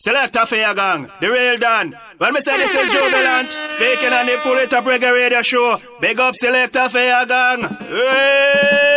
[0.00, 1.92] Selector your gang, the real Dan.
[2.18, 4.40] When me say this is Jubilant, speaking on the
[4.72, 7.62] Up Reggae Radio Show, big up Selector your gang.
[7.62, 8.87] Hey!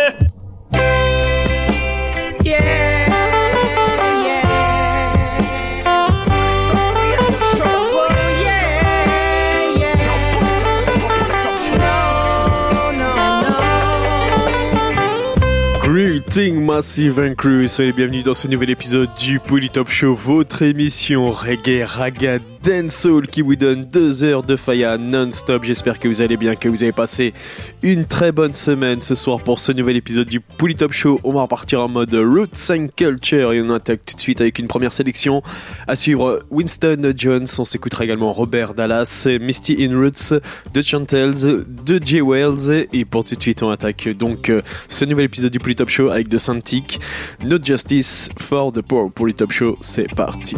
[16.34, 21.30] Greeting Massive and Crew, soyez bienvenue dans ce nouvel épisode du Polytop Show, votre émission
[21.30, 25.64] reggae, raga, dancehall qui vous donne deux heures de faya non-stop.
[25.64, 27.34] J'espère que vous allez bien, que vous avez passé
[27.82, 31.20] une très bonne semaine ce soir pour ce nouvel épisode du Polytop Show.
[31.24, 34.58] On va repartir en mode Roots and Culture et on attaque tout de suite avec
[34.58, 35.42] une première sélection.
[35.86, 40.40] À suivre Winston Jones, on s'écoutera également Robert Dallas, Misty in Roots,
[40.72, 42.22] The Chantels, The J.
[42.22, 45.82] Wells et pour tout de suite on attaque donc euh, ce nouvel épisode du Polytop
[45.82, 47.00] Top Show avec The Santic.
[47.44, 49.76] No Justice for the Poor pour les Top Show.
[49.80, 50.54] C'est parti.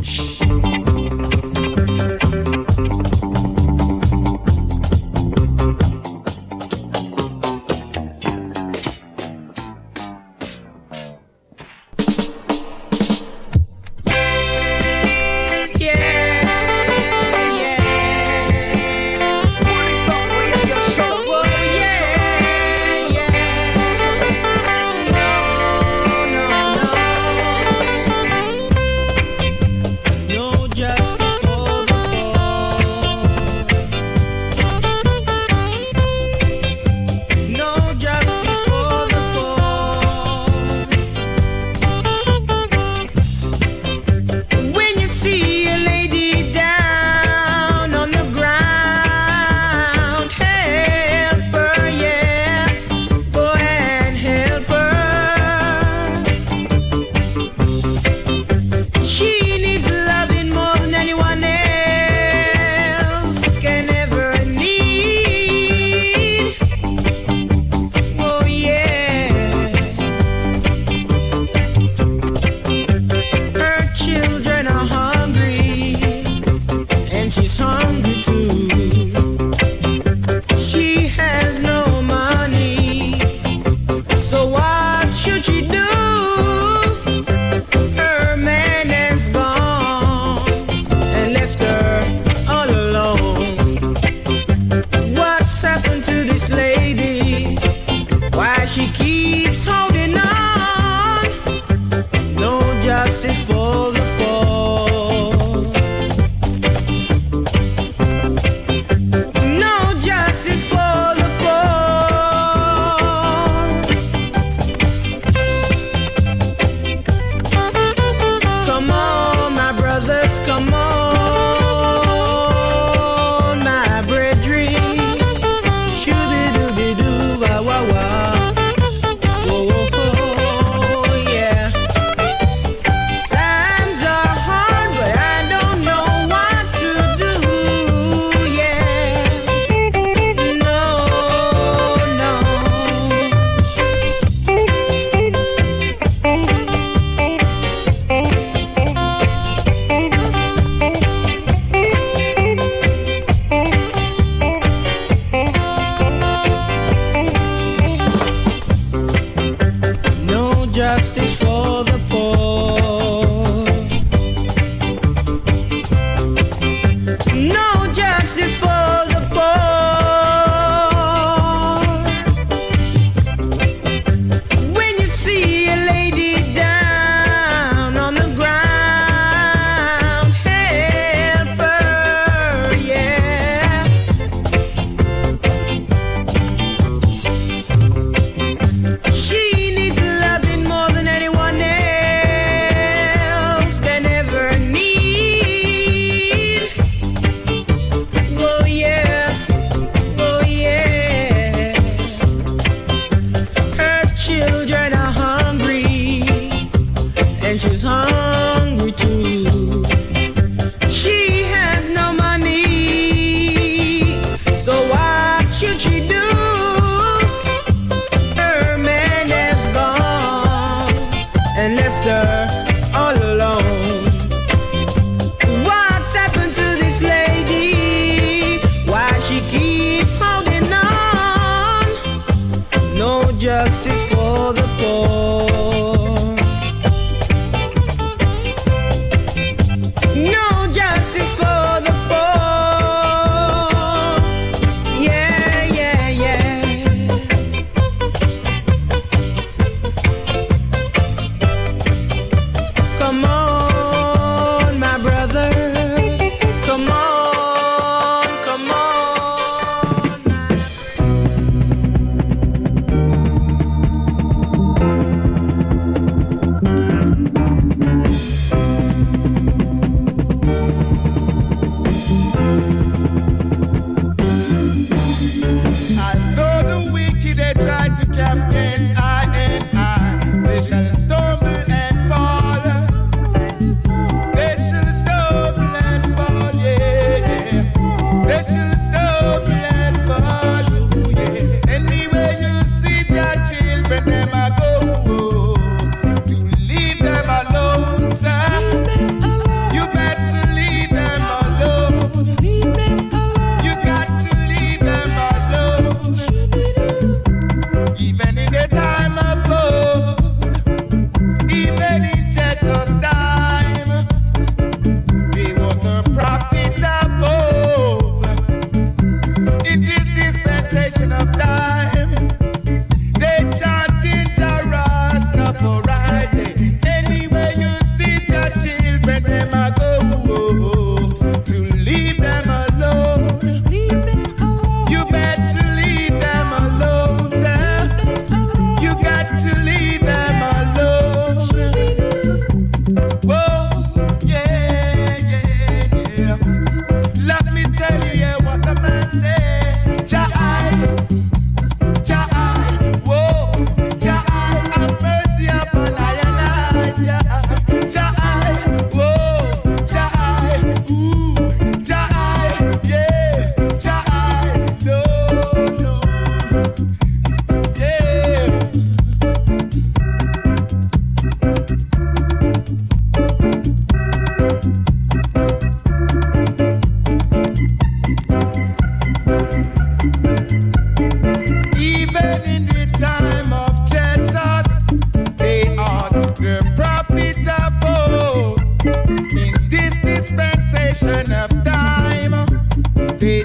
[167.35, 167.74] No!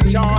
[0.10, 0.39] Yeah.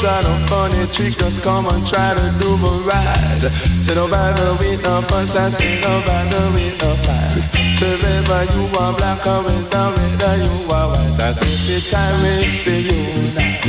[0.00, 3.42] try no funny trick, just come and try to do my ride.
[3.84, 7.36] Say no bother with no fuss, I say no bother with no fight.
[7.76, 12.64] So whether you are black or whether you are white, I say the time wait
[12.64, 13.02] for you
[13.36, 13.60] now.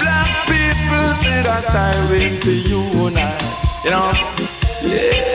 [0.00, 3.38] Black people say that time wait for you now.
[3.84, 4.12] You know,
[4.82, 5.27] yeah.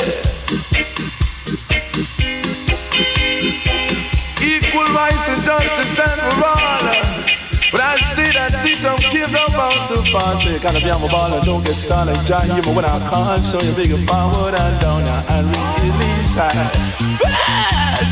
[10.13, 10.37] Far.
[10.37, 12.15] So you gotta be on my ball and don't get started.
[12.27, 15.01] John, you when I call, so you bigger forward and down
[15.33, 15.47] and
[15.81, 16.53] release high.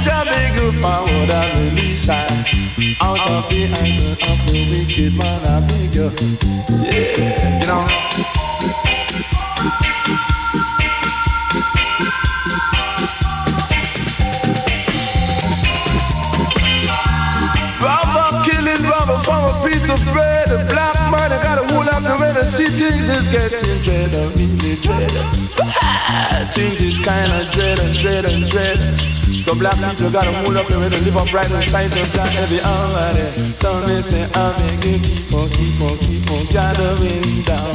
[0.03, 2.25] John, bigger forward and release high.
[3.01, 6.09] Out of the anger of the wicked man, I bigger.
[6.89, 7.85] Yeah, you know.
[23.31, 25.11] Getting dread, I really dread.
[26.51, 28.77] Things is kind of dread and dread and dread.
[29.45, 32.03] So black people got a whole lot of red and live up right inside the
[32.11, 33.13] black every hour.
[33.55, 37.73] So they say, I'm making keep on, keep on, keep on gathering down.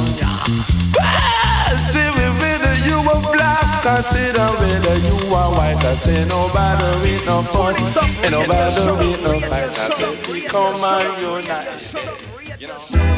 [1.89, 5.81] See me whether you are black, consider whether you are white.
[5.81, 7.81] I say nobody with no fuss,
[8.23, 9.73] and nobody with no fight.
[9.73, 12.61] I say we come and unite.
[12.61, 13.16] You know.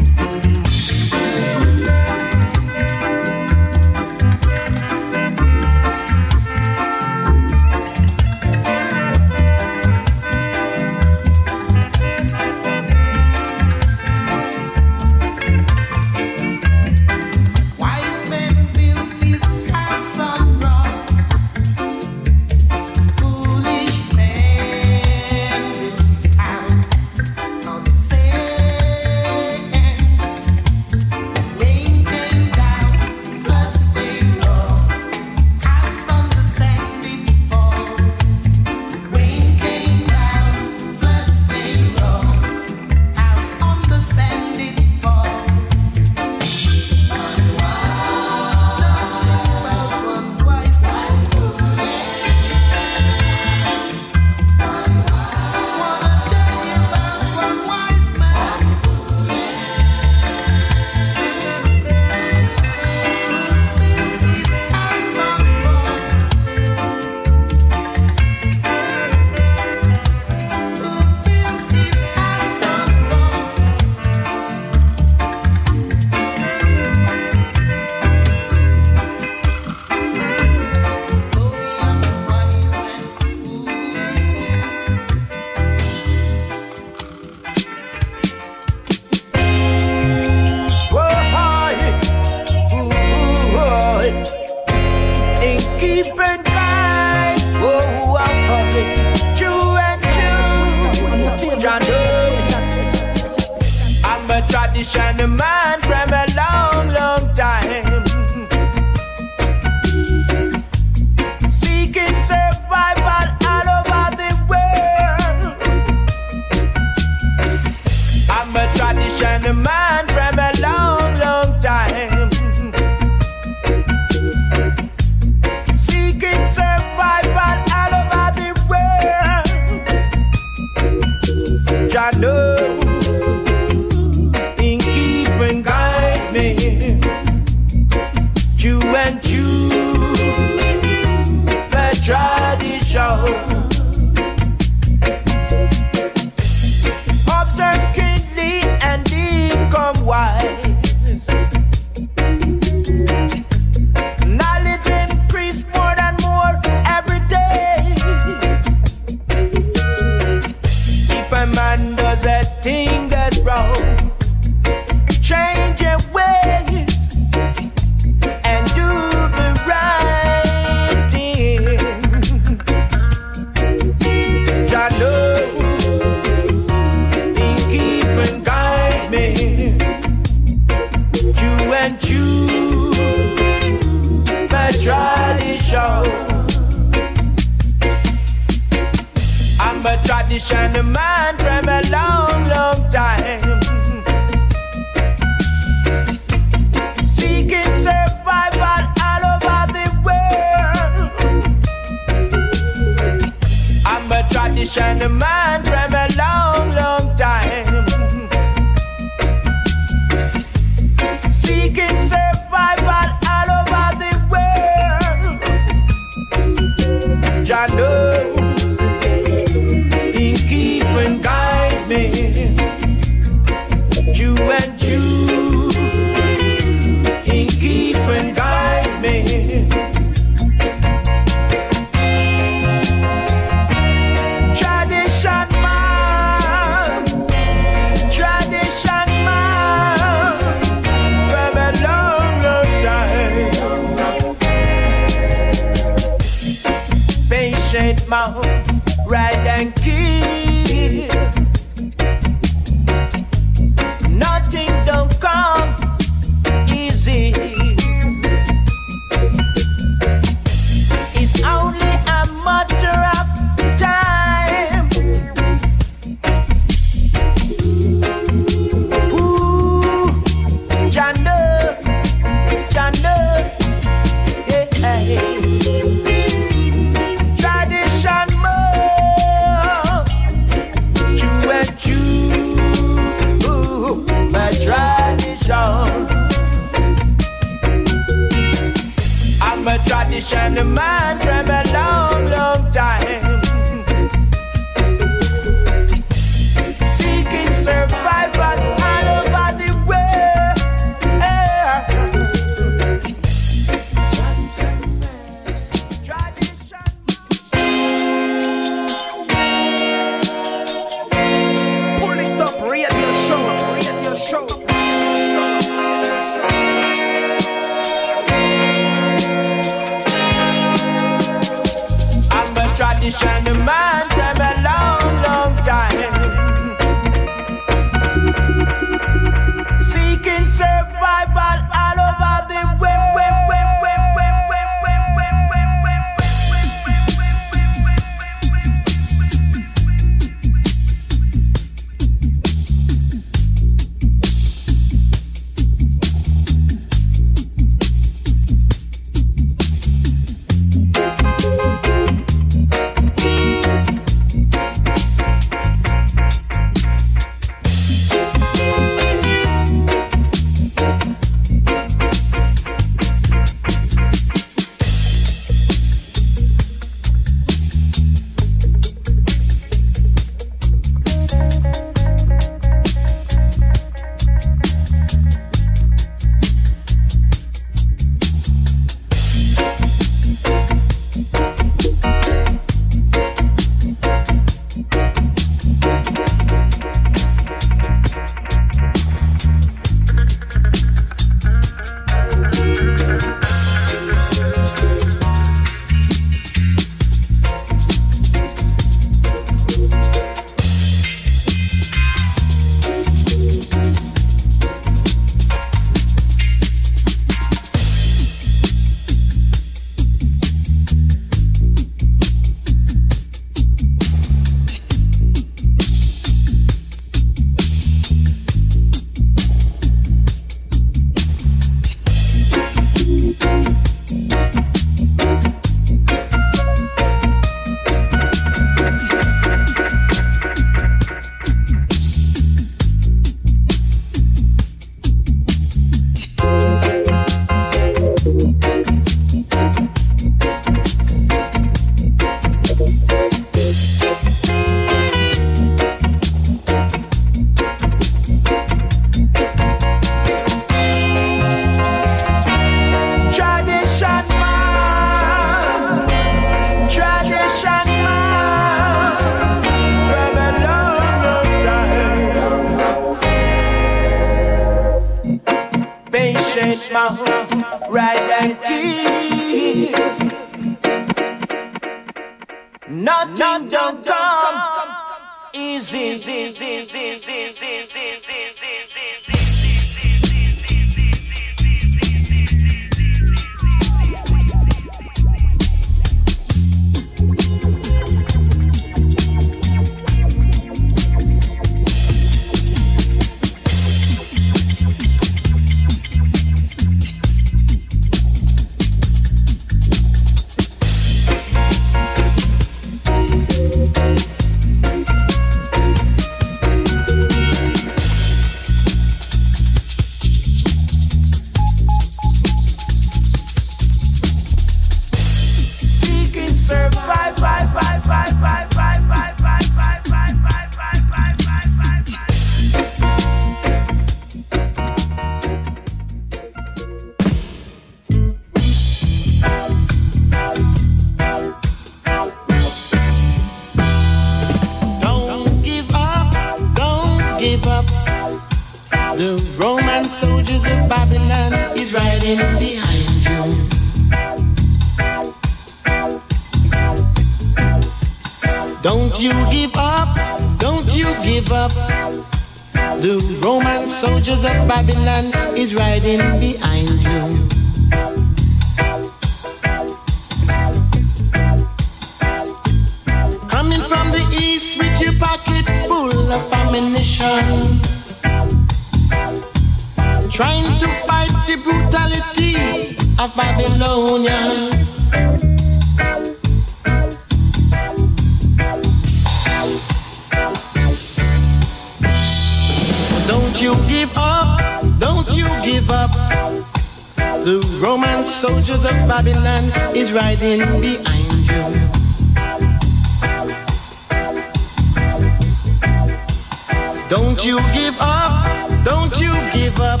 [597.14, 600.00] Don't you give up, don't you give up.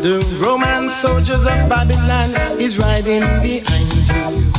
[0.00, 4.53] The Roman soldiers of Babylon is riding behind you.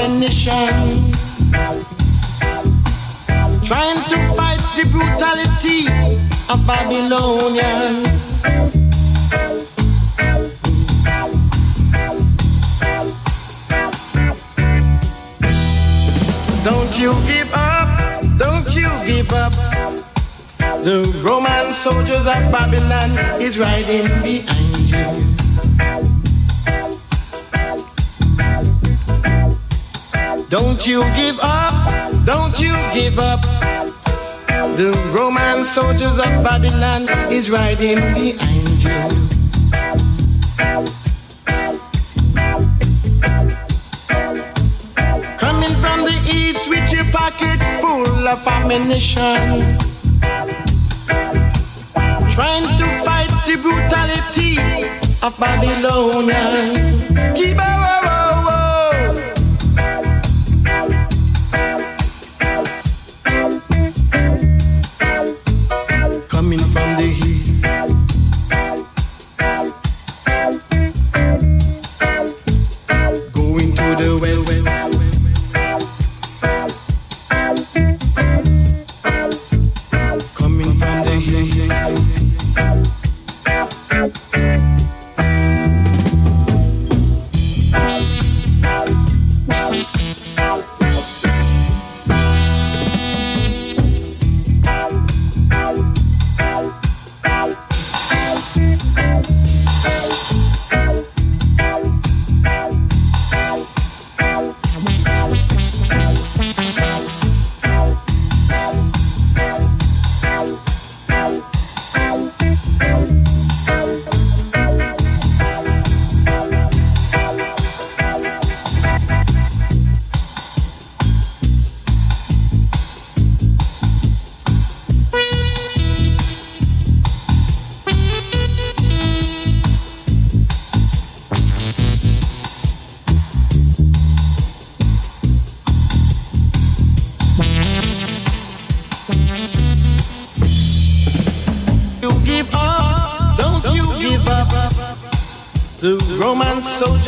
[0.00, 1.12] admonition,
[3.62, 5.86] trying to fight the brutality
[6.48, 8.04] of Babylonian.
[16.44, 19.52] So don't you give up, don't you give up.
[20.82, 23.10] The Roman soldiers of Babylon
[23.40, 25.19] is riding behind you.
[30.50, 33.40] Don't you give up, don't you give up.
[34.74, 38.90] The Roman soldiers of Babylon is riding behind you.
[45.38, 49.78] Coming from the east with your pocket full of ammunition.
[52.28, 54.58] Trying to fight the brutality
[55.22, 57.38] of Babylonians.
[57.38, 58.39] Keep oh, oh, oh.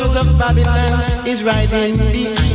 [0.03, 2.52] Soldiers of Babylon is riding behind.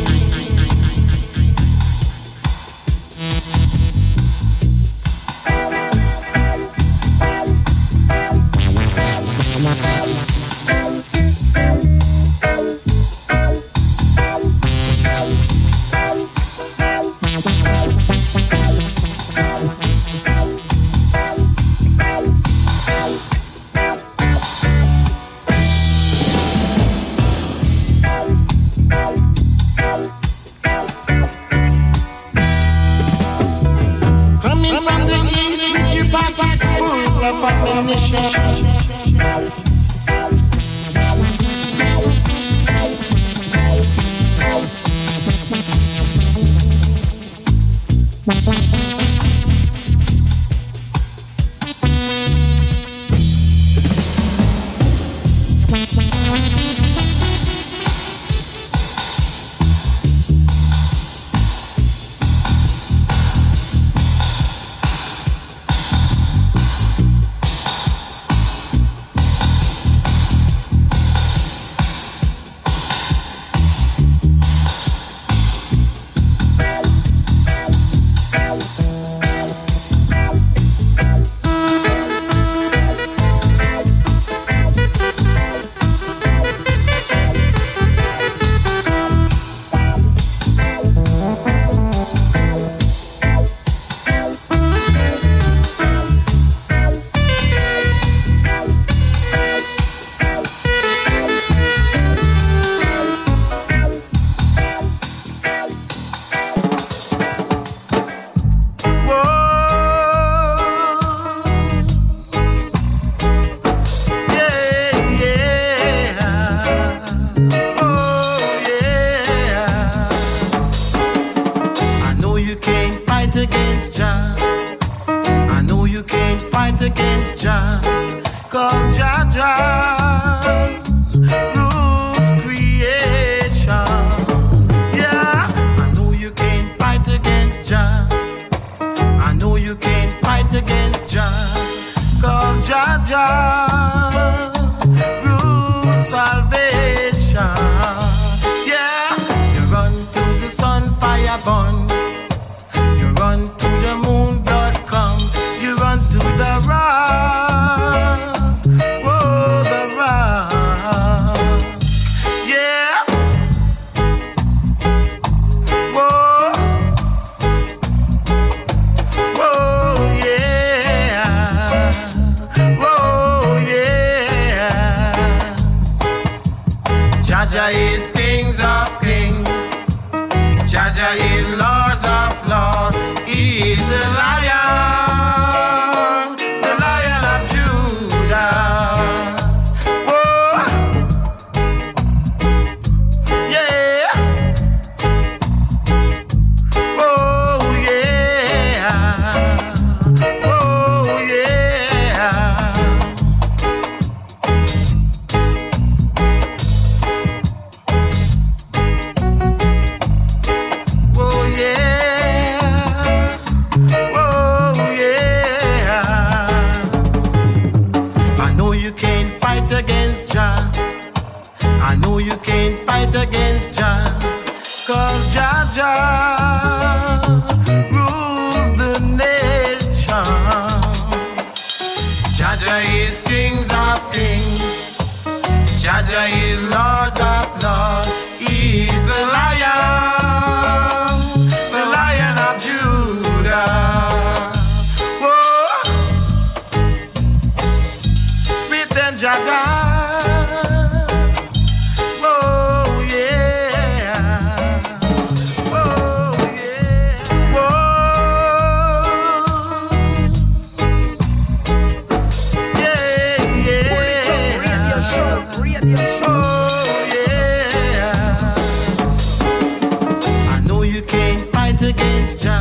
[272.28, 272.57] just time.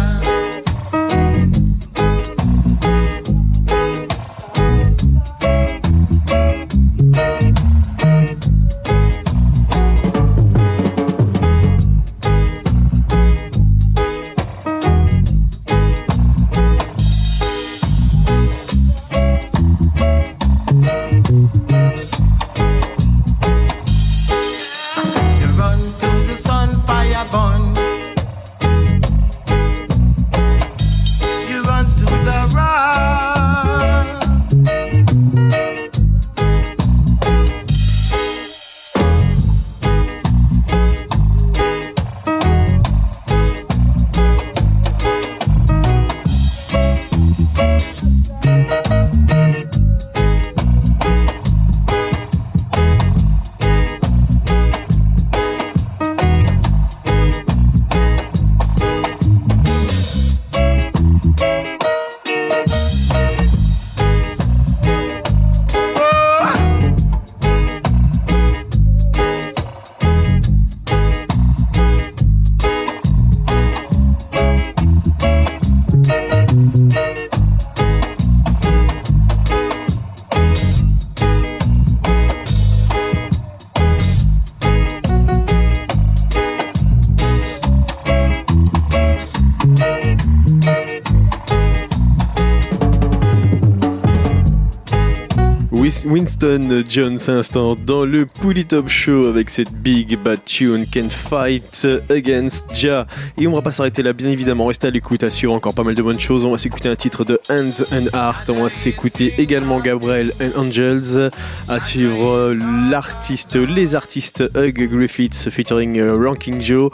[96.88, 102.76] Jones instant dans le Pouli Top Show avec cette big bad tune Can Fight Against
[102.76, 103.08] Ja.
[103.40, 104.66] Et on va pas s'arrêter là, bien évidemment.
[104.66, 106.46] Restez à l'écoute, assure encore pas mal de bonnes choses.
[106.46, 108.50] On va s'écouter un titre de Hands and Heart.
[108.50, 111.30] On va s'écouter également Gabriel and Angels.
[111.70, 112.56] À suivre
[112.90, 116.92] l'artiste, les artistes Hug Griffiths featuring euh, Ranking Joe.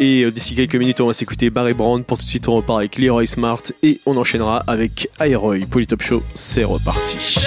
[0.00, 2.04] Et euh, d'ici quelques minutes, on va s'écouter Barry Brown.
[2.04, 5.60] Pour tout de suite, on repart avec Leroy Smart et on enchaînera avec Aeroy.
[5.70, 7.38] Polytop Show, c'est reparti.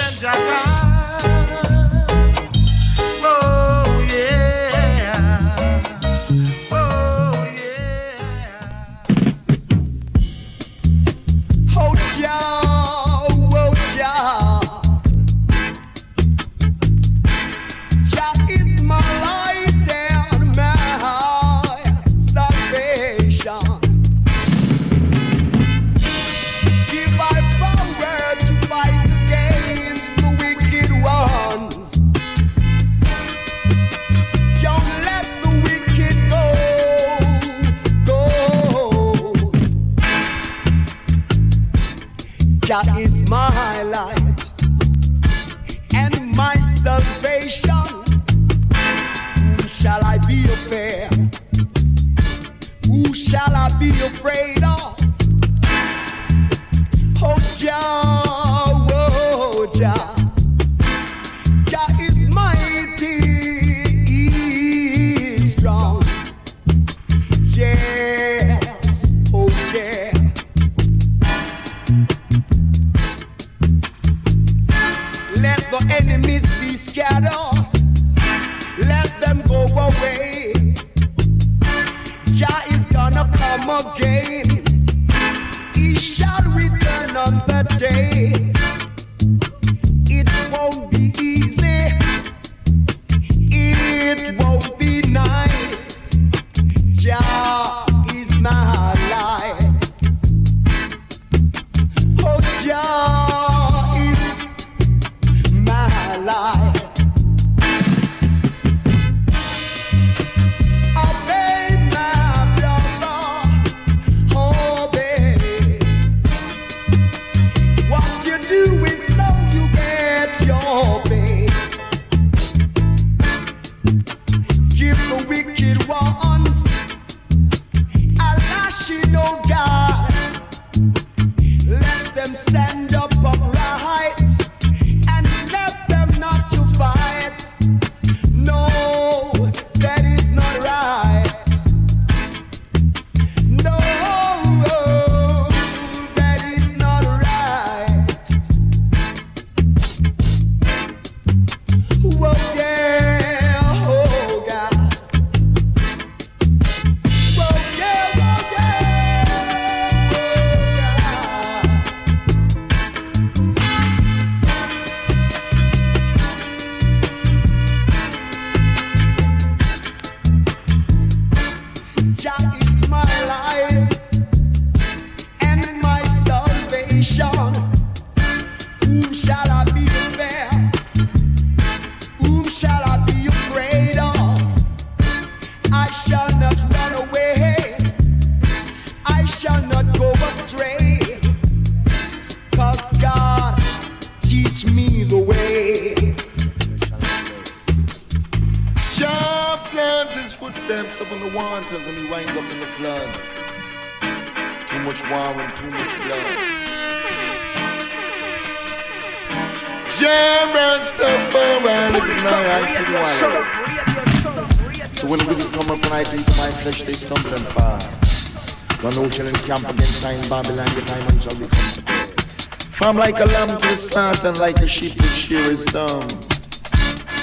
[222.98, 226.02] Like a lamb to the slaughter and like a sheep to shear his dumb.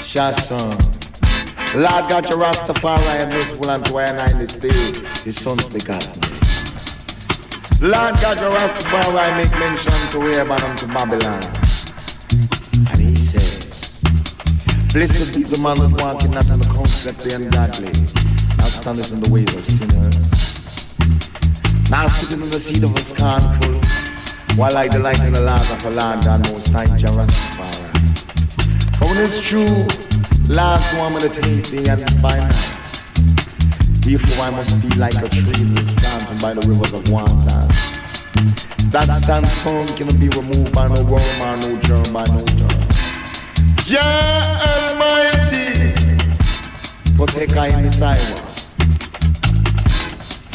[0.07, 0.71] Shasson.
[1.75, 4.69] Lord God, your Rastafari and unto I and I in this day,
[5.25, 6.37] his sons begot me.
[7.81, 11.43] Lord God, your Rastafari make mention to Rehoboam and to Babylon.
[12.91, 13.99] And he says,
[14.93, 17.91] Blessed be the man that walketh not in the counsel of the ungodly,
[18.57, 20.61] nor standeth in the ways of sinners,
[21.91, 24.04] now sitting in the seat of a scornful,
[24.55, 27.91] while I delight in the laws of the Lord and most high Jah Rastafari.
[28.97, 29.85] For when it's true,
[30.47, 32.77] last one meditate day and by night.
[33.99, 37.67] Therefore I must be like a tree that is planted by the rivers of water.
[38.91, 42.69] That stands firm cannot be removed by no worm or no germ by no germ.
[43.83, 45.91] Jah Almighty,
[47.17, 48.45] protect I in the sidewalk.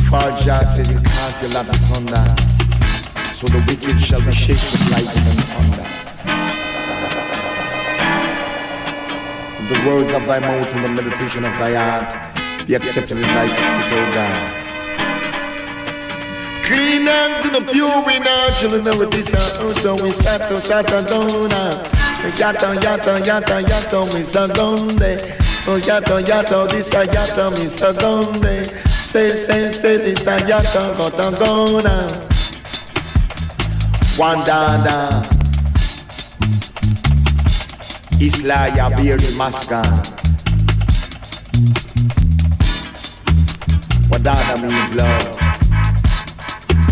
[0.09, 2.50] For Jah said you cast your lot asunder,
[3.41, 5.87] so the wicked shall be shaken with lightning and thunder.
[9.73, 13.49] The words of thy mouth and the meditation of thy heart be accepted in thy
[13.49, 14.41] spirit, O God.
[16.67, 21.73] Clean hands and the pure in our children never disappoint, so we sat to Satadona.
[22.37, 25.17] Yato, yato, yato, yato, mi sagonde.
[25.67, 28.87] Oh, yato, yato, this a yato, mi sagonde.
[28.87, 32.30] Say, say, say, this a yato,
[34.21, 35.01] gotagona.
[35.01, 35.23] Wandada.
[38.21, 40.03] Isla Yabir Maskan.
[44.11, 45.37] Wadada means love.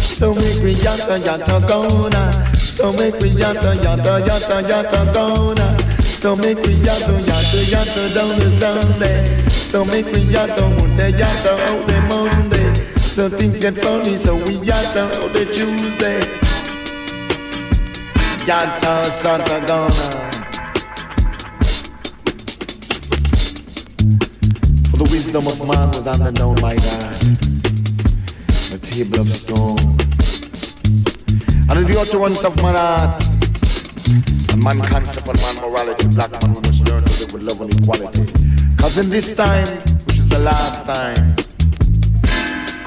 [0.00, 2.56] So make me yata yata gona.
[2.56, 5.66] So make me yata yata yata yata gona.
[6.02, 9.48] So make me yata yata yata down the Sunday.
[9.48, 12.98] So make me yata Monday yata out the Monday.
[12.98, 16.47] So things get funny, so we yata out the Tuesday.
[18.48, 20.08] Yata Santa Gona.
[24.88, 27.14] For the wisdom of man was unknown by God.
[28.72, 29.76] A table of stone.
[31.68, 33.22] And the utterance of man heart.
[34.54, 36.06] And man concept and man morality.
[36.08, 38.32] Black man must learn to live with love and equality.
[38.78, 39.68] Cause in this time,
[40.06, 41.36] which is the last time,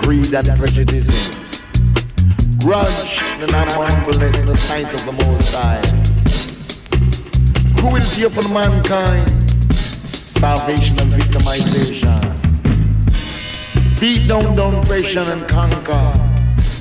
[0.01, 1.37] greed and prejudice,
[2.61, 5.81] grudge and unhumbleness in the signs of the Most High,
[7.75, 9.27] cruelty upon mankind,
[9.73, 12.21] starvation and victimization,
[13.99, 16.13] beat down, down, oppression and conquer,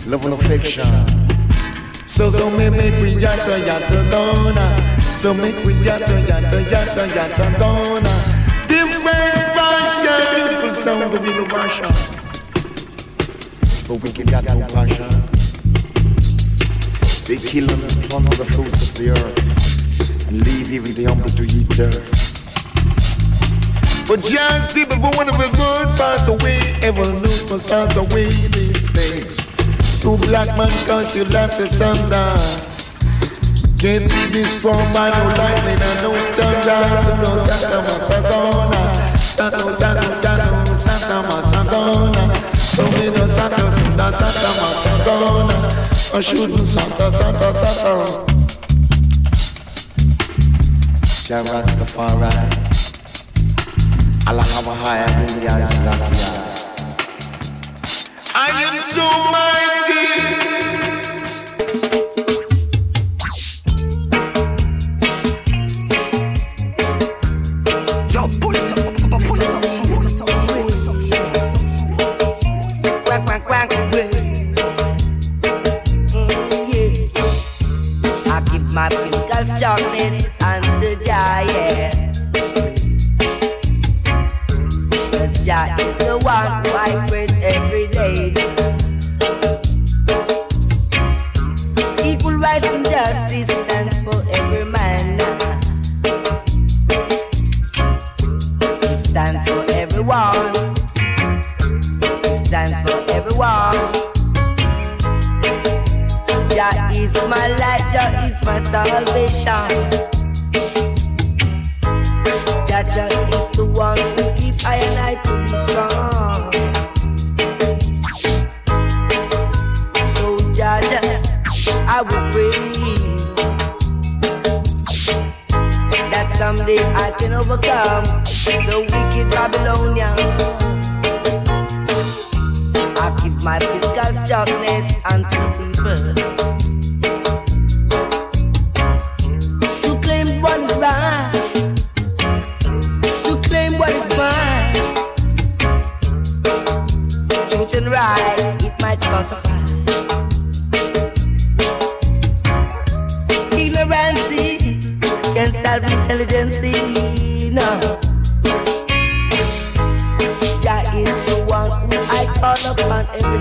[0.07, 0.87] love and affection.
[2.07, 5.01] So so me make we yata yata dona.
[5.01, 8.15] So make we yata yata yata yata dona.
[8.69, 11.93] Different fashion, beautiful sounds of innovation.
[13.89, 15.40] But we can got no passion.
[17.31, 21.47] They kill and plunder the fruits of the earth and leave even the humble to
[21.47, 22.03] eat dirt.
[24.09, 28.91] But just see before one of the good pass away, evolution must pass away this
[28.91, 29.23] day.
[29.79, 32.35] So black man cause you like the thunder.
[33.79, 38.83] Can't be destroyed by no lightning and no thunder So no Santa Masagona
[39.17, 42.27] Santa, Santa, Santa, Santa Masagona
[42.75, 48.25] So me no Santa, Santa, Santa Masagona I shouldn't Santa, Santa, Santa
[51.25, 52.33] Jah Rastafari
[54.27, 56.51] Allah have a higher hallelujah Selassie
[58.35, 60.20] I am so mighty.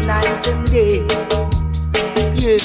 [0.08, 1.02] night and day.
[2.36, 2.60] Yeah.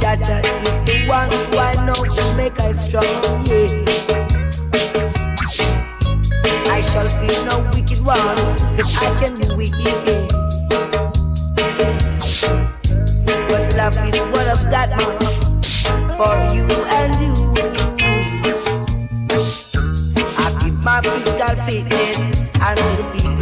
[0.00, 3.04] Jaja is the one who I know will make us strong.
[3.46, 3.68] Yeah.
[6.72, 8.36] I shall feel no wicked one,
[8.76, 10.28] cause I can be wicked.
[13.48, 14.90] But love is what I've got
[16.16, 16.66] for you
[16.98, 17.34] and you.
[20.38, 23.41] I give my physical fitness and the people.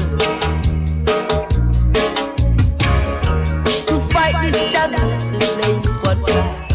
[4.88, 6.69] that to blame what's right.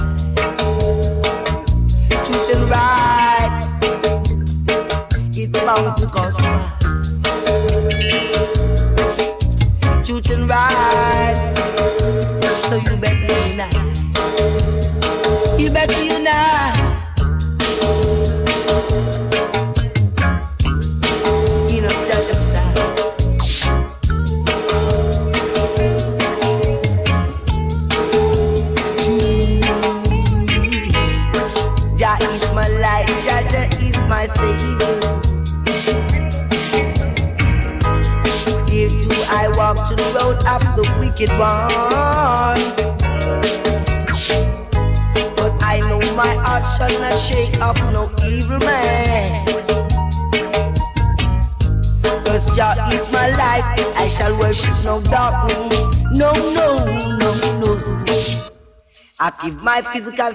[59.76, 60.32] my physical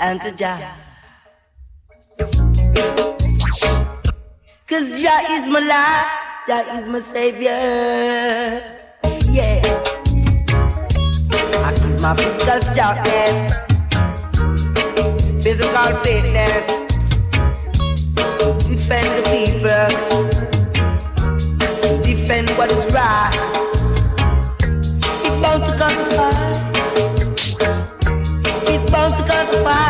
[0.00, 0.58] and unto Jah.
[4.66, 7.50] Cause Jah is my light, Jah is my savior.
[9.28, 9.60] Yeah.
[11.66, 13.38] I keep my physical starkness,
[15.44, 16.66] physical fitness,
[18.64, 19.88] defend the people,
[22.02, 23.36] defend what is right.
[25.26, 26.69] It bound to cause a fight.
[29.50, 29.89] preocupar.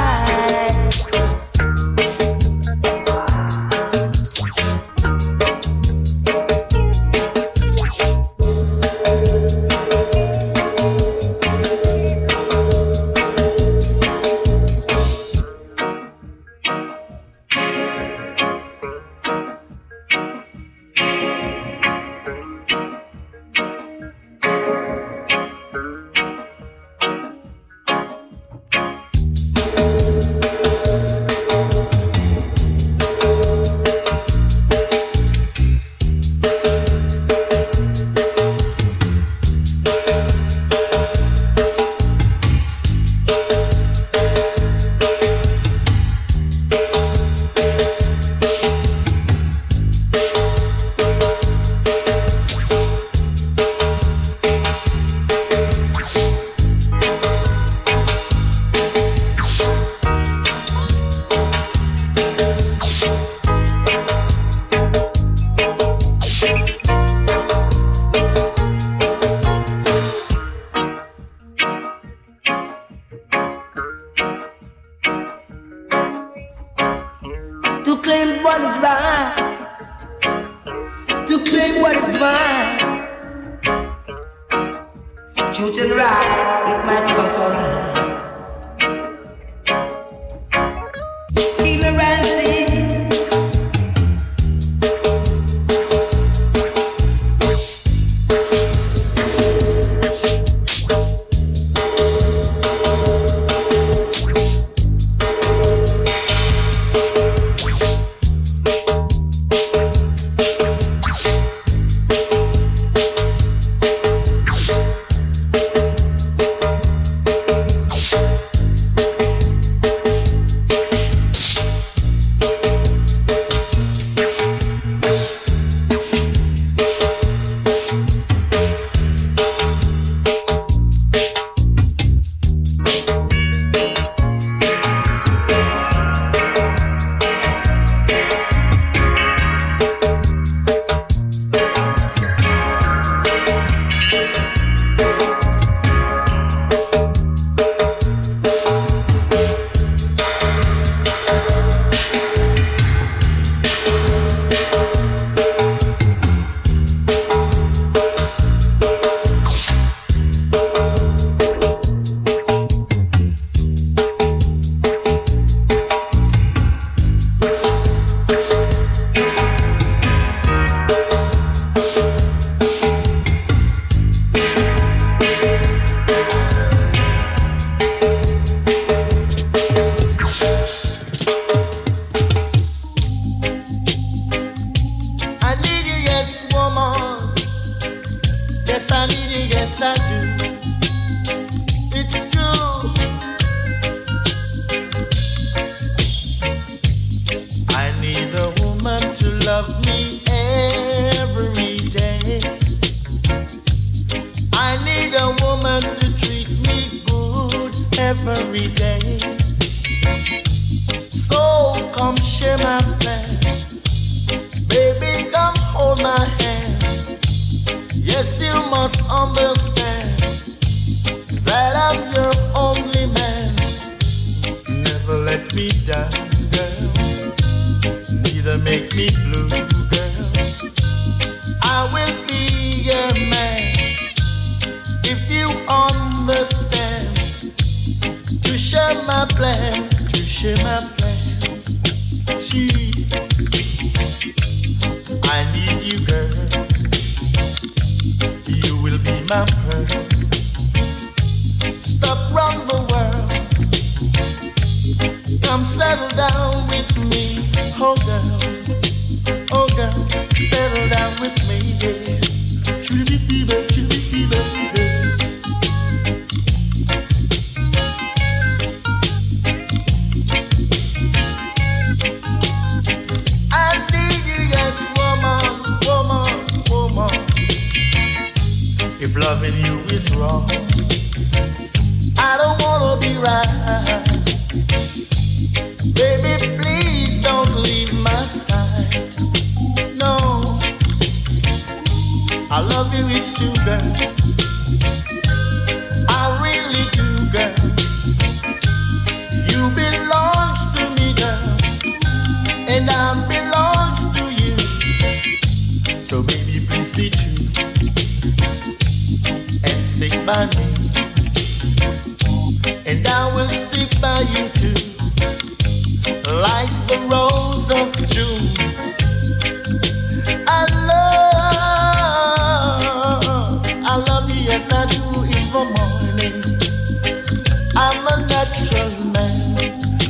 [328.52, 329.56] A man,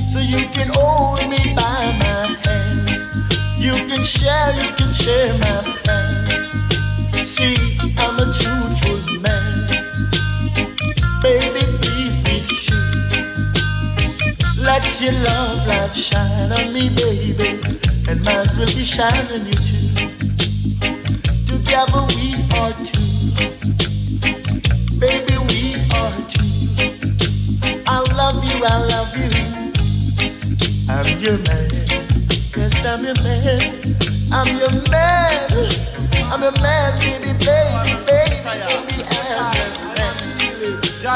[0.09, 2.88] so you can hold me by my hand.
[3.59, 7.24] You can share, you can share my pain.
[7.24, 7.57] See,
[7.99, 9.66] I'm a truthful man.
[11.22, 12.88] Baby, please be true.
[14.64, 17.61] Let your love light shine on me, baby,
[18.09, 19.88] and mine will be shining you too.
[21.47, 22.99] Together we are two,
[28.62, 29.30] I love you.
[30.88, 31.70] I'm your man,
[32.56, 33.96] yes, I'm your man.
[34.32, 35.50] I'm your man,
[36.30, 39.00] I'm your man, baby, baby, baby, baby, I'm your man.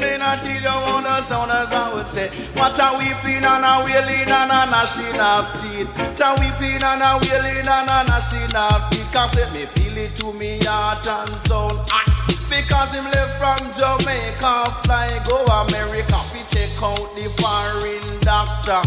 [0.00, 2.28] Me not tell you on the sound as I would say.
[2.54, 5.88] What a weeping and a wailing and a gnashing of teeth.
[6.18, 9.12] Cha weeping and a wailing and a gnashing of teeth.
[9.14, 11.70] Cause it me feel it to me heart and soul.
[11.92, 12.04] Ah,
[12.50, 16.16] Because him left from Jamaica Fly go America.
[16.16, 18.80] Fi check out the foreign doctor.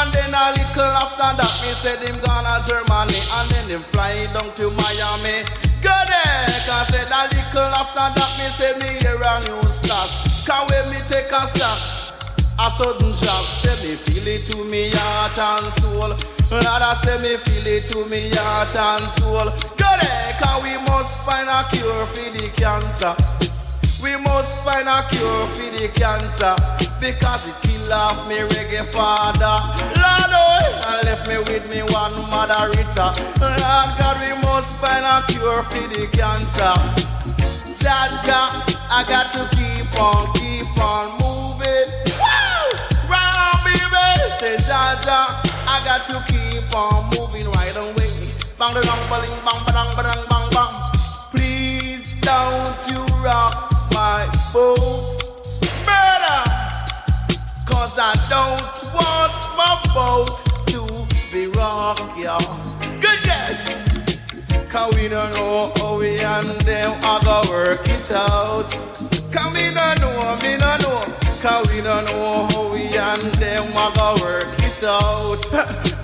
[0.00, 3.20] And then a little after that Me said him gonna Germany.
[3.40, 5.44] And then him fly down to Miami.
[5.82, 10.46] Go there Cause said a little after that Me say me hear a news flash.
[10.46, 11.99] Cause when me take a stop
[12.60, 16.12] a sudden drop, say me feel it to me heart and soul.
[16.52, 19.48] I say me feel it to me heart and soul.
[19.80, 19.88] Go
[20.36, 23.16] cause we must find a cure for the cancer.
[24.04, 26.52] We must find a cure for the cancer
[27.00, 29.56] because it kill off me reggae father.
[29.96, 33.08] Lord, oh, left me with me one mother Rita.
[33.40, 36.76] Lord God, we must find a cure for the cancer.
[37.80, 38.52] Jaja,
[38.92, 41.99] I got to keep on, keep on moving.
[44.40, 45.36] Say Jaja,
[45.68, 48.08] I got to keep on moving right away.
[48.56, 50.72] Bang da dong, bang bang bang bang bang bang.
[51.28, 54.24] Please don't you rock my
[54.56, 54.80] boat,
[55.84, 56.40] murder.
[57.68, 58.64] Cause I don't
[58.96, 60.32] want my boat
[60.72, 60.88] to
[61.36, 62.40] be rocked, y'all.
[62.96, 63.60] Good guess.
[64.72, 68.64] Cause we don't know how we and them are gonna work it out.
[69.36, 71.29] Cause we don't know, we don't know.
[71.40, 75.40] Cause we don't know oh, how oh, we and them are gonna work it out.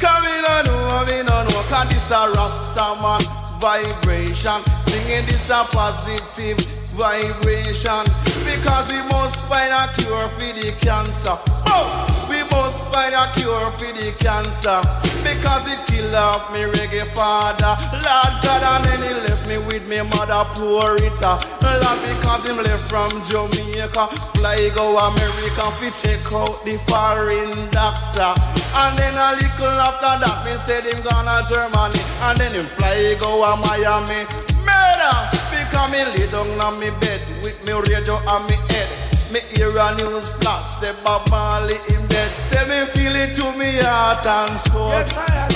[0.00, 1.62] Cause we don't know, we don't know.
[1.68, 3.20] Cause this a Rasta man
[3.60, 4.64] vibration.
[4.88, 8.04] Singing this a positive vibration.
[8.42, 11.36] Because we must find a cure for the cancer.
[11.68, 14.80] Oh, we must find a cure for the cancer.
[15.22, 17.76] Because it kill off me reggae father.
[18.00, 21.36] Lord God, and then he left me with me mother poor Rita.
[21.60, 24.08] Lord, because him left from Jamaica.
[24.40, 28.32] Fly go America, fi check out the foreign doctor.
[28.76, 32.00] And then a little after that, me said him gonna Germany.
[32.24, 34.55] And then him fly go a Miami.
[34.66, 35.16] Murder!
[35.54, 38.88] Because me lay down on me bed with me radio on me head.
[39.32, 42.30] Me hear a news flash, say Bob Marley him dead.
[42.30, 44.90] Say me feel it to me heart and soul.
[44.90, 45.50] Yes, I am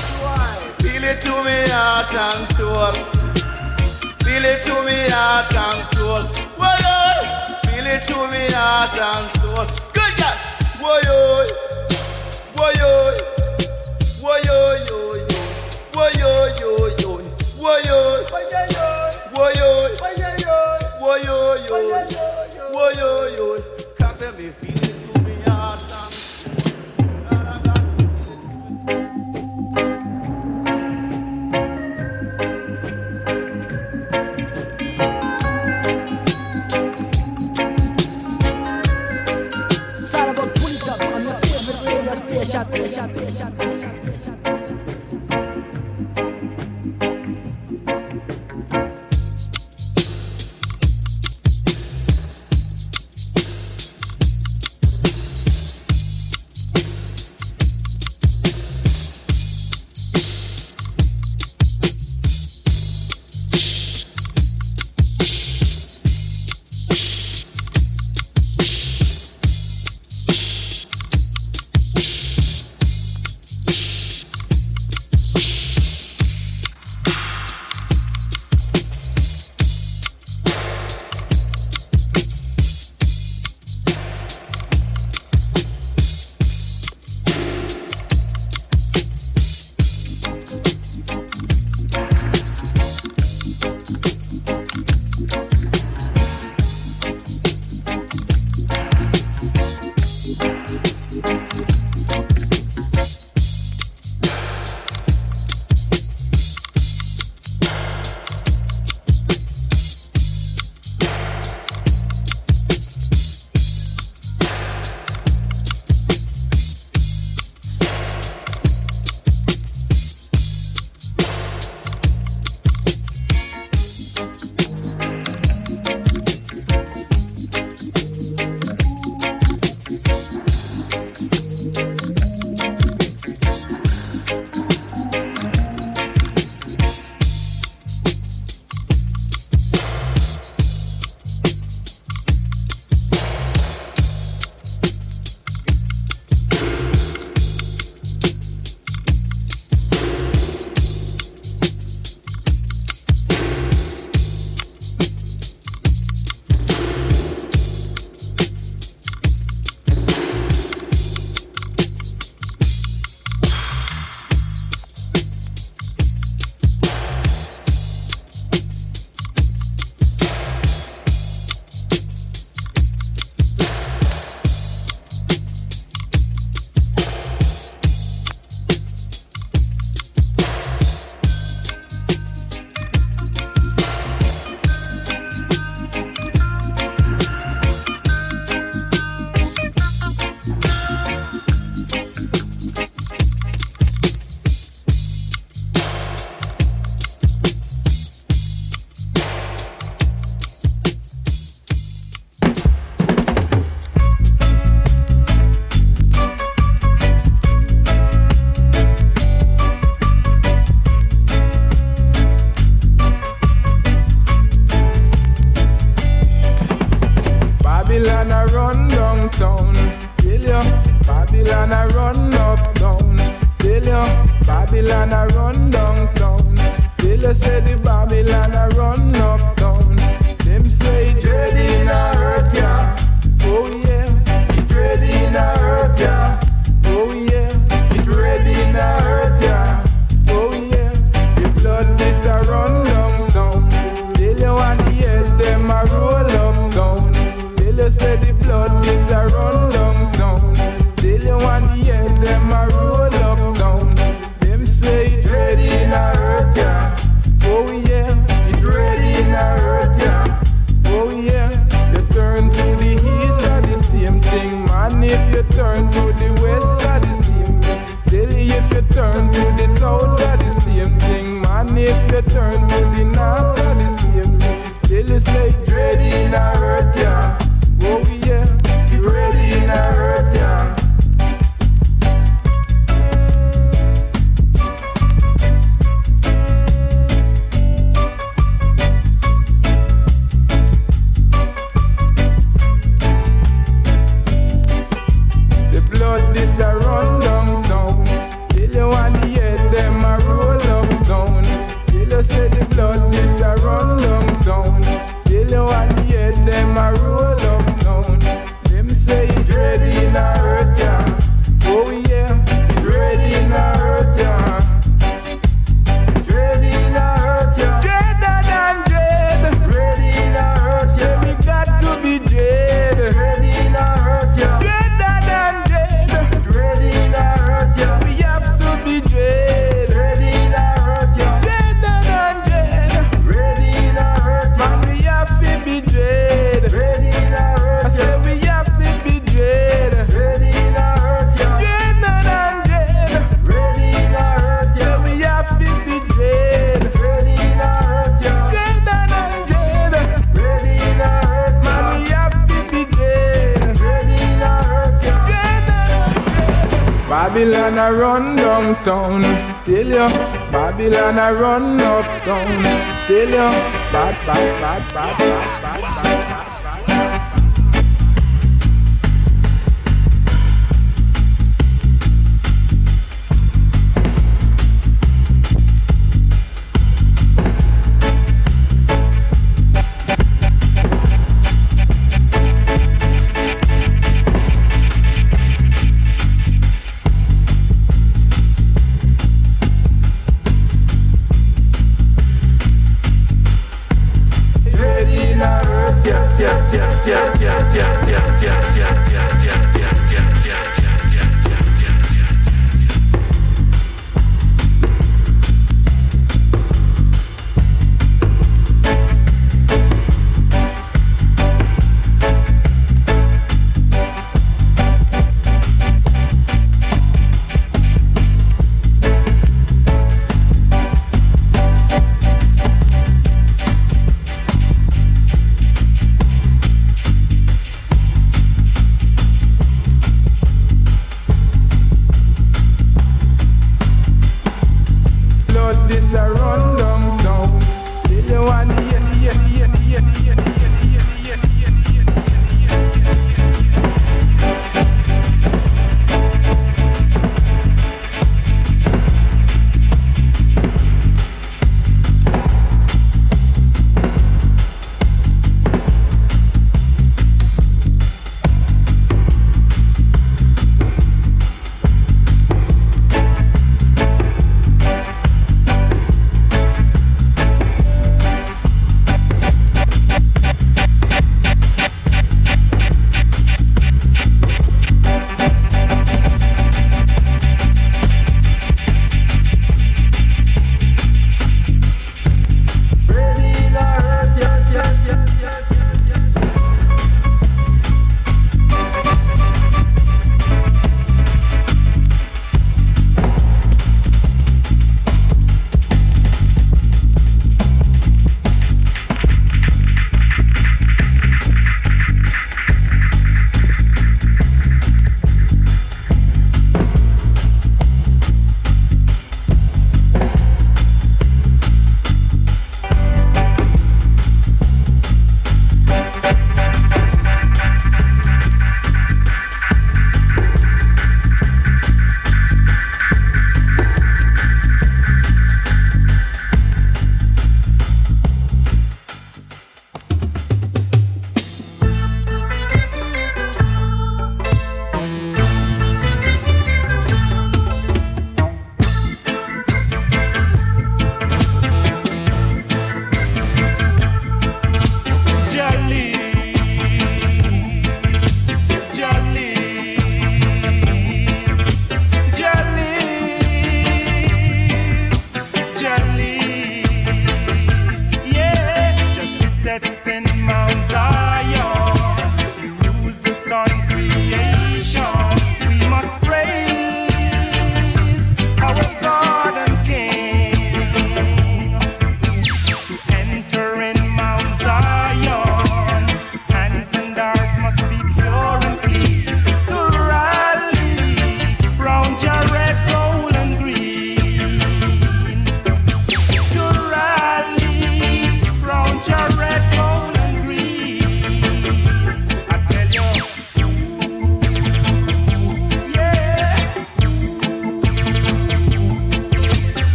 [0.80, 2.92] Feel it to me heart and soul.
[4.24, 6.22] Feel it to me heart and soul.
[6.58, 6.74] Whoa,
[7.70, 9.66] Feel it to me heart and soul.
[9.94, 10.36] Good God.
[10.80, 11.16] Whoa, yo.
[12.56, 13.14] Whoa, yo.
[14.22, 14.56] Whoa, yo,
[14.88, 14.98] yo,
[15.30, 15.38] yo.
[15.94, 16.30] Whoa, yo,
[16.60, 17.39] yo, yo.
[17.60, 18.24] Whoa, yo.
[19.34, 19.90] Whoa, yo.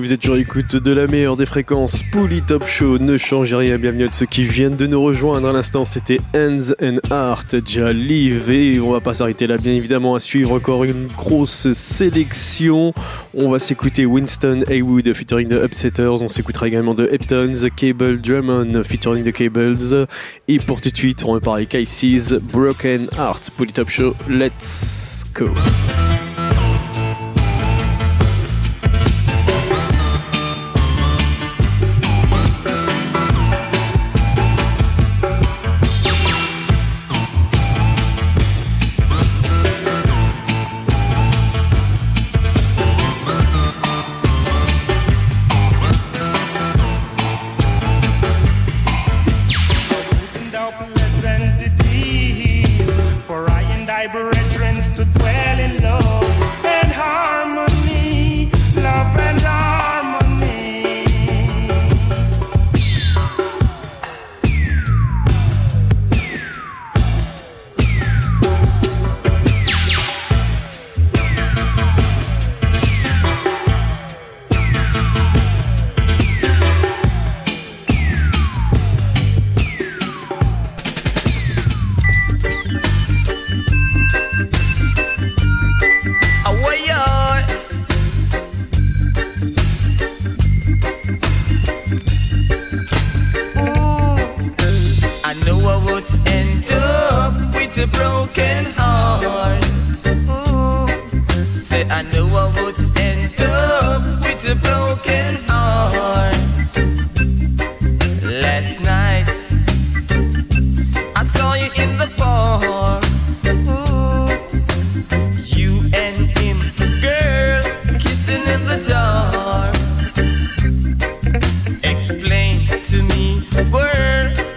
[0.00, 2.98] Vous êtes toujours l'écoute de la meilleure des fréquences Pouli Top Show.
[2.98, 5.48] Ne changez rien, bienvenue à ceux qui viennent de nous rejoindre.
[5.48, 7.90] À l'instant, c'était Hands and Heart, déjà.
[7.92, 12.94] Et on va pas s'arrêter là, bien évidemment, à suivre encore une grosse sélection.
[13.34, 16.22] On va s'écouter Winston Haywood featuring The Upsetters.
[16.22, 20.06] On s'écoutera également de Heptons, Cable Drummond featuring The Cables.
[20.48, 23.50] Et pour tout de suite, on va parler Casey's Broken Heart.
[23.56, 25.50] Pouli Top Show, let's go.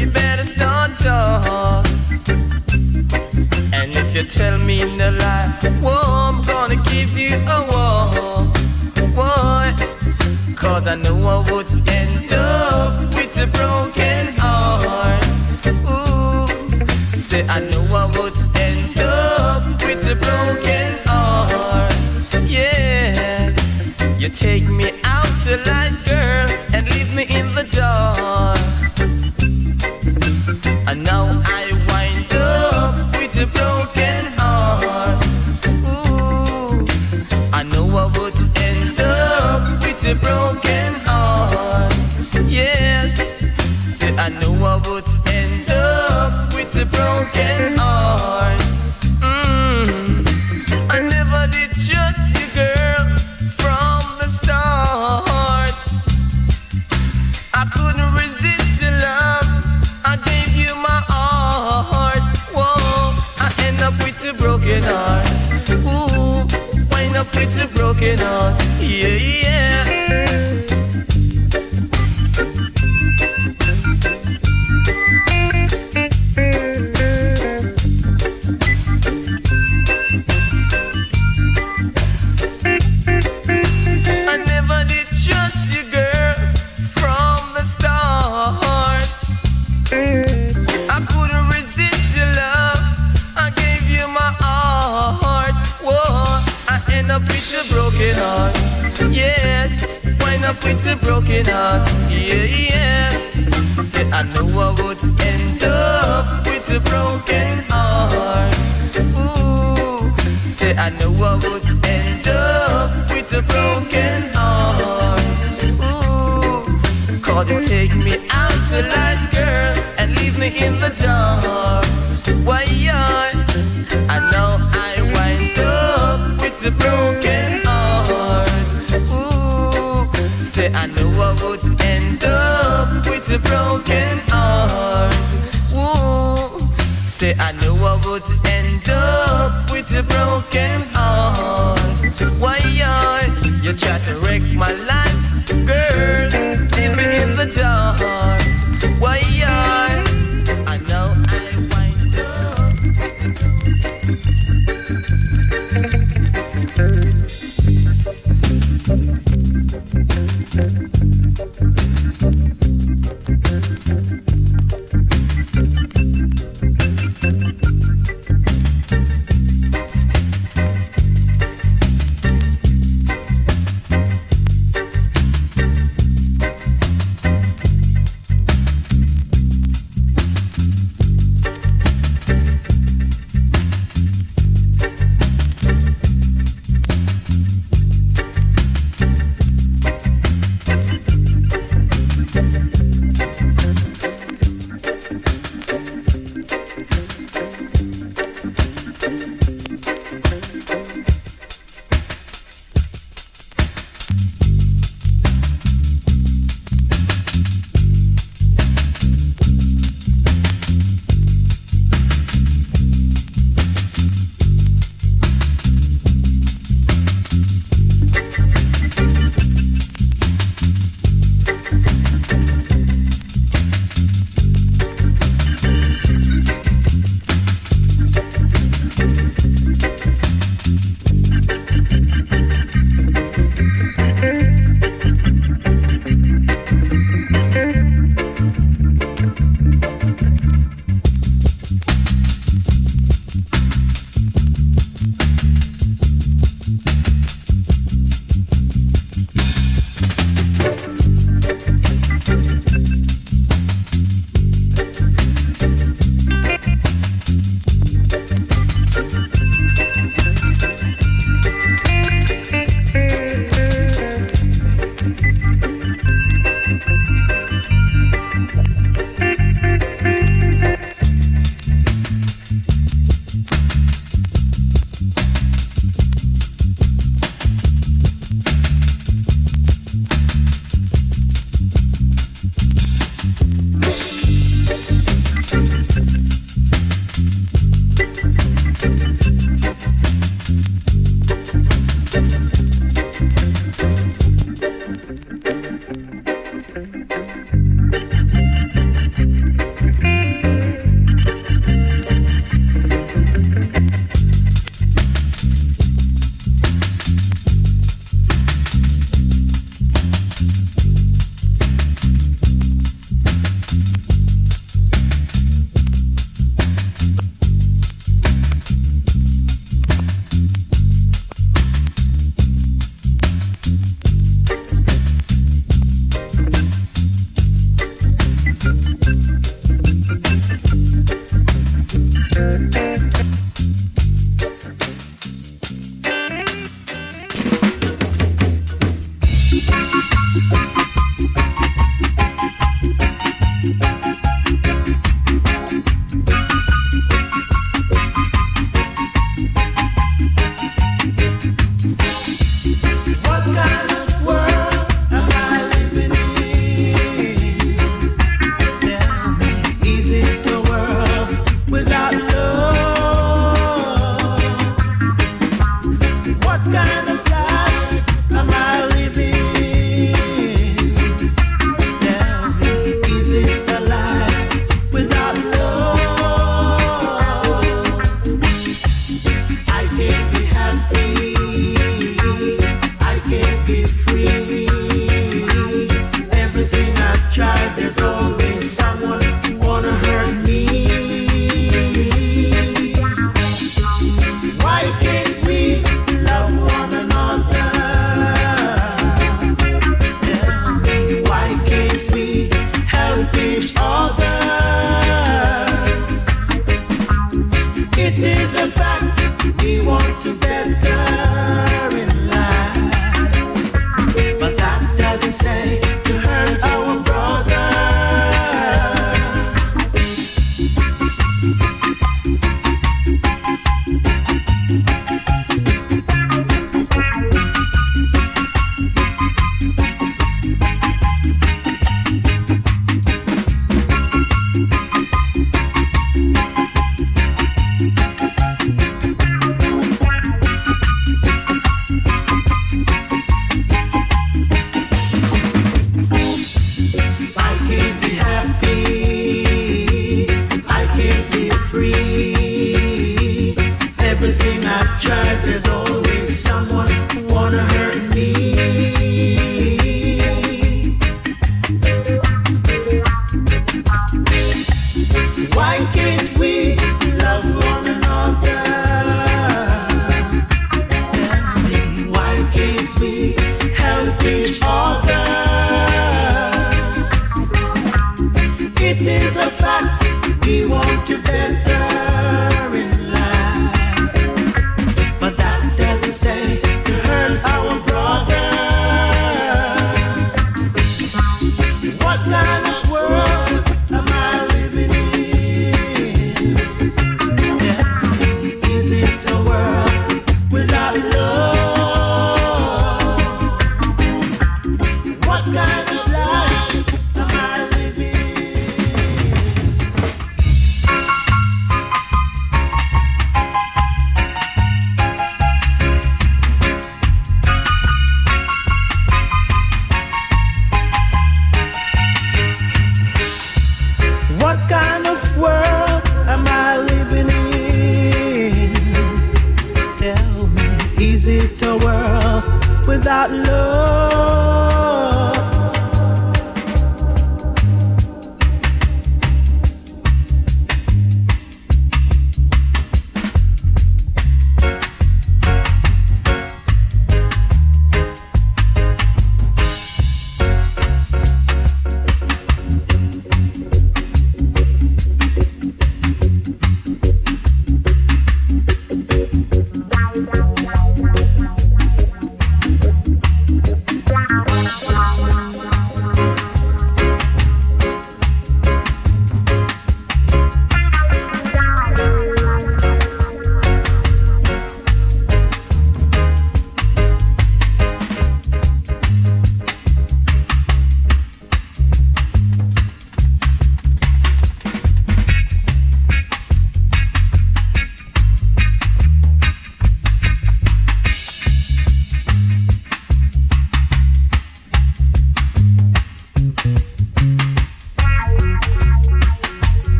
[0.00, 1.86] you better start talk.
[3.72, 5.52] And if you tell me no lie,
[5.82, 8.00] whoa, I'm gonna give you a war.
[10.56, 11.68] Cause I know I would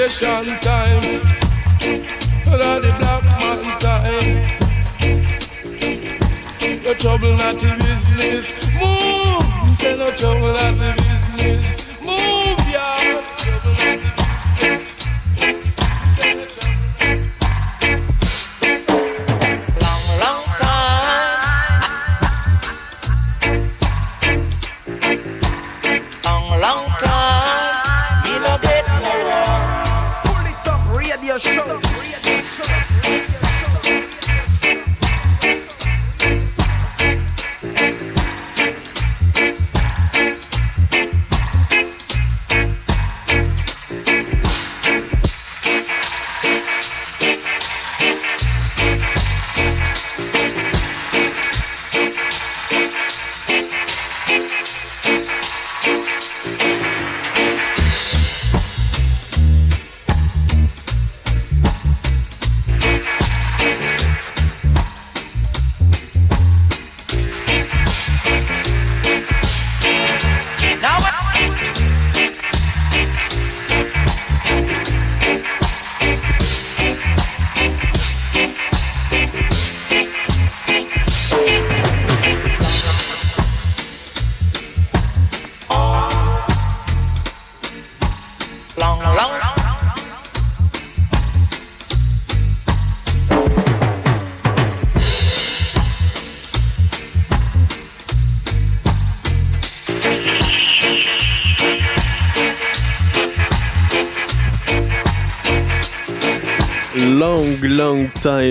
[0.00, 1.20] creation time.
[2.46, 4.30] all the black man time.
[6.82, 8.59] The trouble not in business.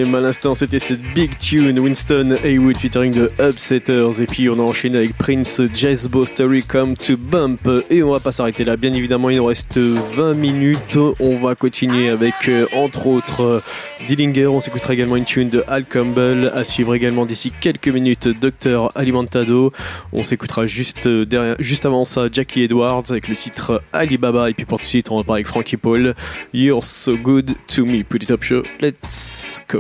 [0.04, 0.09] Bye.
[0.30, 4.22] L'instant, c'était cette big tune Winston Haywood featuring The Upsetters.
[4.22, 7.68] Et puis, on a enchaîné avec Prince Jazz Story Come to Bump.
[7.90, 8.78] Et on va pas s'arrêter là.
[8.78, 11.00] Bien évidemment, il nous reste 20 minutes.
[11.20, 13.60] On va continuer avec, euh, entre autres, euh,
[14.08, 14.46] Dillinger.
[14.46, 16.52] On s'écoutera également une tune de Al Campbell.
[16.54, 18.92] À suivre également d'ici quelques minutes, Dr.
[18.94, 19.74] Alimentado.
[20.14, 24.52] On s'écoutera juste, euh, derrière, juste avant ça, Jackie Edwards avec le titre Alibaba.
[24.52, 26.14] Et puis, pour tout de suite, on va parler avec Frankie Paul.
[26.54, 28.04] You're so good to me.
[28.22, 28.62] It up show.
[28.80, 29.80] Let's go.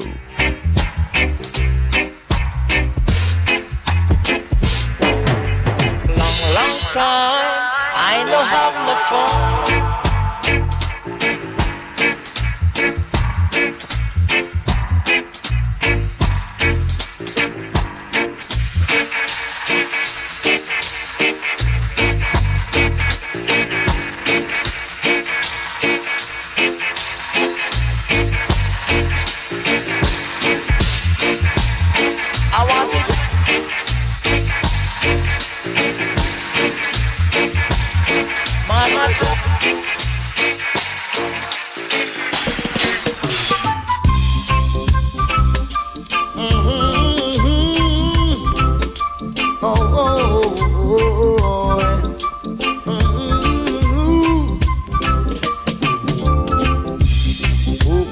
[6.99, 7.61] Time,
[8.11, 9.38] I know have no fun.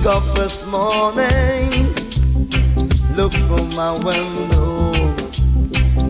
[0.07, 1.69] Up this morning,
[3.17, 4.93] looked from my window,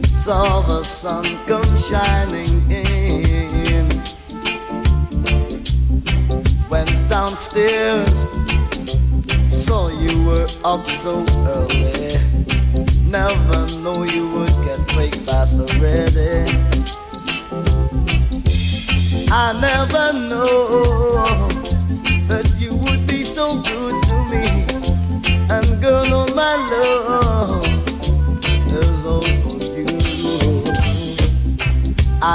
[0.03, 3.87] saw the sun come shining in.
[6.69, 8.27] Went downstairs,
[9.51, 11.25] saw you were up so
[11.55, 12.13] early.
[13.09, 16.45] Never knew you would get breakfast already.
[19.31, 21.36] I never know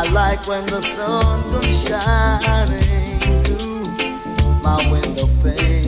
[0.03, 3.85] I like when the sun comes shining through
[4.61, 5.82] my window pane.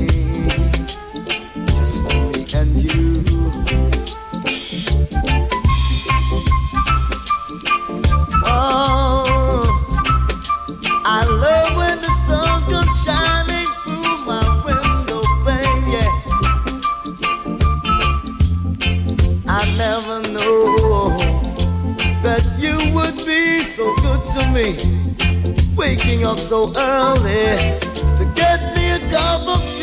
[26.35, 27.79] Up so early
[28.17, 29.74] to get me a cup of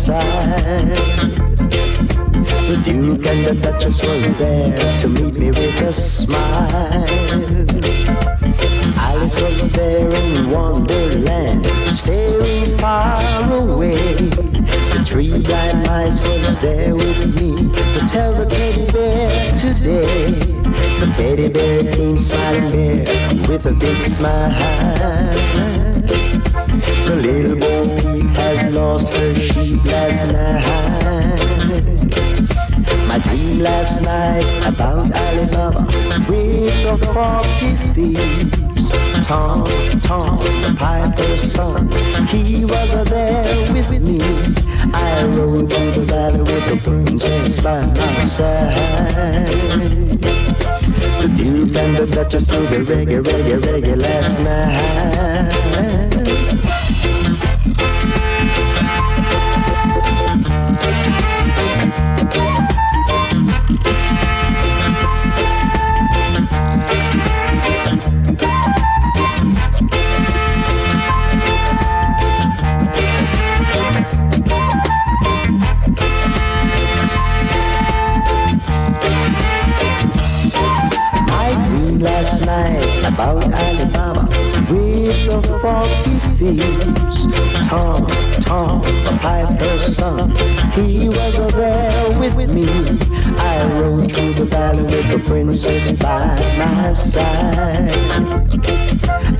[0.00, 0.96] side.
[2.68, 7.04] The Duke and the Duchess was there to meet me with a smile.
[8.96, 13.20] Alice was there in Wonderland, staring far
[13.52, 14.14] away.
[14.92, 20.30] The three-eyed mice was there with me to tell the teddy bear today.
[21.00, 23.04] The teddy bear came smiling there
[23.48, 24.56] with a big smile.
[27.04, 27.99] The little Bo Peep has
[28.70, 30.64] lost her sheep last night.
[33.08, 35.86] My dream last night about Alibaba
[36.28, 38.70] with the forty thieves.
[39.26, 39.64] Tom,
[40.02, 41.88] Tom, the piper's son,
[42.28, 44.20] he was there with me.
[44.92, 49.46] I rode through the valley with the princess by my side.
[51.20, 55.99] The Duke and the Duchess do the reggae, reggae, reggae last night.
[86.58, 86.90] Forty.
[87.68, 88.06] Tom,
[88.42, 90.30] Tom, the piper's son,
[90.72, 92.66] he was there with me.
[93.38, 97.92] I rode through the valley with the princess by my side.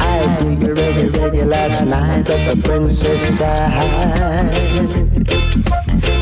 [0.01, 4.53] I dig a reggae, reggae last night at the princess side.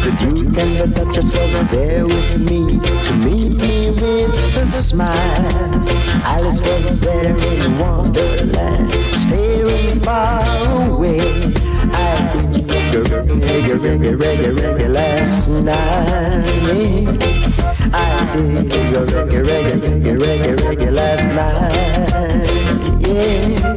[0.02, 5.67] The Duke and the Duchess was there with me to meet me with a smile.
[6.24, 10.40] Alice was there in Wonderland, staring far
[10.88, 11.20] away.
[11.20, 13.02] I did reggae,
[13.38, 16.48] reggae, reggae, reggae, reggae last night.
[17.92, 17.96] I
[18.34, 21.72] did reggae, reggae, reggae, reggae, reggae last night.
[23.00, 23.76] Yeah.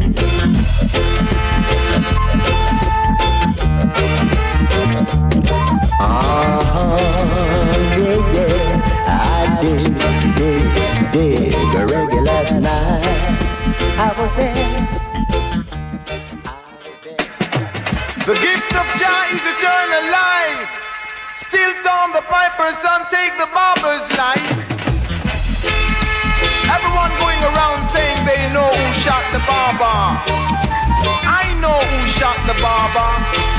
[6.03, 6.95] Uh-huh,
[7.97, 8.63] yeah, yeah.
[9.07, 9.95] I did,
[10.35, 10.65] did,
[11.11, 11.50] did
[21.91, 24.51] Tom the piper's son take the barber's knife.
[26.75, 29.99] Everyone going around saying they know who shot the barber.
[31.41, 33.11] I know who shot the barber.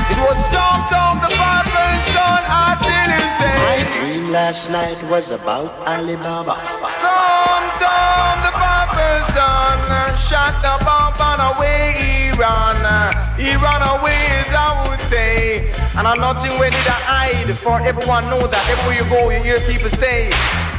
[0.09, 2.41] It was Tom Tom the piper's son.
[2.65, 3.53] I didn't say.
[3.69, 6.57] My dream last night was about Alibaba.
[7.05, 9.77] Tom Tom the piper's son
[10.17, 13.22] shot the barber and away he ran.
[13.37, 15.71] He ran away as I would say.
[15.97, 17.49] And I'm nothing ready to hide.
[17.57, 20.29] For everyone know that everywhere you go you hear people say.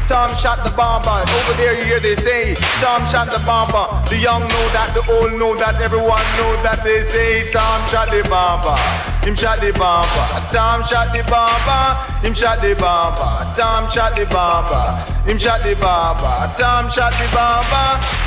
[0.07, 1.11] Tom shot the bomber.
[1.11, 3.87] Over there you hear they say Tom shot the bomber.
[4.11, 8.11] The young know that, the old know that, everyone know that they say Tom shot
[8.11, 8.77] the bomber.
[9.25, 10.29] Him shot the bomber.
[10.53, 11.97] Tom shot the bomber.
[12.21, 13.55] Him shot the bomber.
[13.57, 15.01] Tom shot the bomber.
[15.25, 16.53] Him shot the bomber.
[16.59, 17.25] Tom shot the.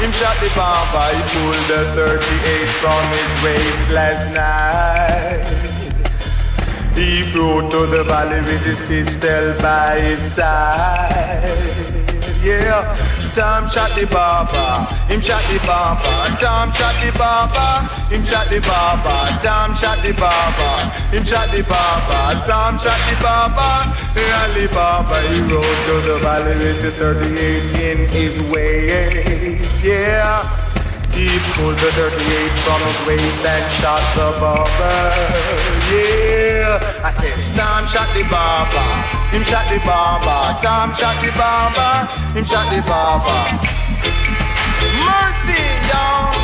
[0.02, 0.50] Him shot the.
[0.50, 5.46] He pulled the 38 from his waist last night.
[6.98, 11.97] He rode to the valley with his pistol by his side.
[12.44, 12.96] Yeah,
[13.36, 16.38] Tom shot the barber, him shot the barber.
[16.40, 19.40] Tom shot the barber, him shot the barber.
[19.42, 22.48] Tom shot the barber, him shot the barber.
[22.48, 23.98] Tom shot the barber,
[24.48, 25.22] Ali Baba.
[25.30, 29.84] He rode to the valley with the 38 in his waist.
[29.84, 30.57] Yeah.
[31.18, 31.26] He
[31.58, 32.14] pulled the 38
[32.62, 35.02] from his waist and shot the barber.
[35.90, 38.86] Yeah, I said Stan shot the barber.
[39.34, 40.62] Him shot the barber.
[40.62, 42.06] Tom shot the barber.
[42.38, 43.34] Him shot the barber.
[44.94, 45.58] Mercy,
[45.90, 46.38] y'all.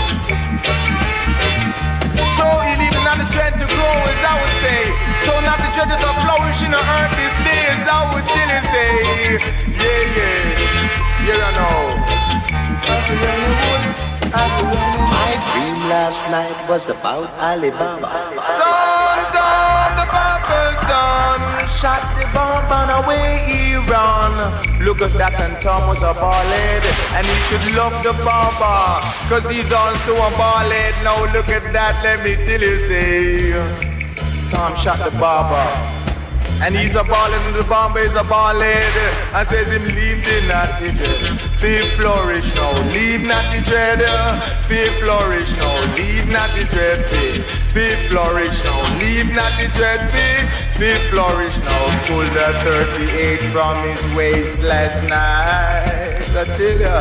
[2.33, 4.89] So he leaving on the tread to grow, as I would say.
[5.21, 8.89] So not the treasures are flourishing on earth this day, as I would really say.
[9.77, 11.29] Yeah, yeah.
[11.29, 11.93] Yeah, I know.
[14.33, 18.09] My dream last night was about Alibaba.
[18.57, 24.33] Tom, Tom, the Papa's son shot the bomb and away he run.
[24.83, 26.83] Look at that, and Tom was a ballad,
[27.13, 30.95] and he should love the bomber, cause he's also a ballad.
[31.03, 36.02] Now look at that, let me tell you, say, Tom shot the barber.
[36.61, 38.95] And he's a ballad and the bomber is a ballad
[39.33, 41.39] And says him leave the natty dread.
[41.59, 43.99] Feel flourish now, leave natty dread.
[44.67, 47.03] Feel flourish now, leave natty dread
[47.73, 54.15] feel flourish now, leave natty dread Feel, feel flourish now Pull the 38 from his
[54.15, 56.23] waist last night.
[56.35, 56.99] I tell ya.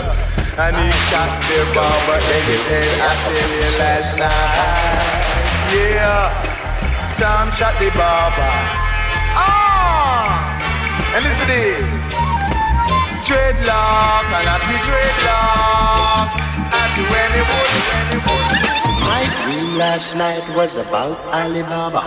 [0.59, 5.33] And he shot the bomber in his head I tell you last night.
[5.75, 7.17] Yeah.
[7.19, 8.82] Tom shot the barber
[9.35, 11.15] Ah!
[11.15, 11.89] And listen to this.
[13.27, 16.29] Dreadlock, and I see dreadlock.
[16.73, 18.83] I do any wood, any wood.
[19.09, 22.03] My dream last night was about Alibaba.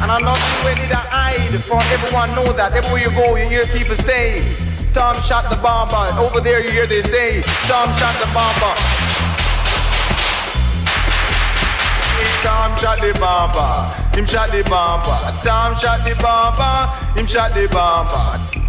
[0.00, 3.64] And I'm not ready to hide for everyone know that everywhere you go you hear
[3.66, 4.63] people say
[4.94, 6.20] Tom shot the bomber.
[6.20, 8.74] Over there you hear they say Tom shot the bomber.
[12.44, 14.16] Tom shot the bomber.
[14.16, 15.18] Him shot the bomber.
[15.42, 17.18] Tom shot the bomber.
[17.18, 18.63] Him shot the bomber.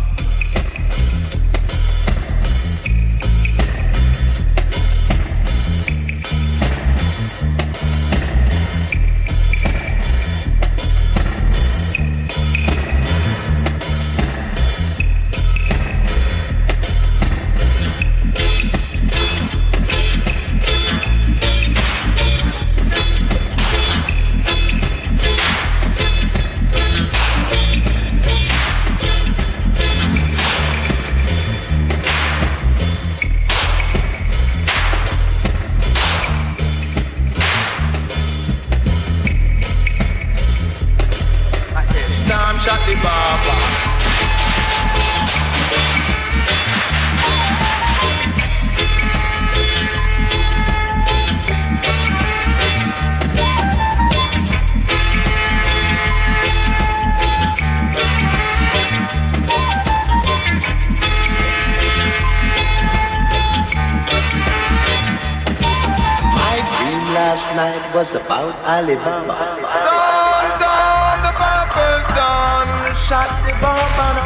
[67.36, 69.36] Last night was about Alibaba.
[69.84, 74.24] Tom, Tom, the barber's son shot the.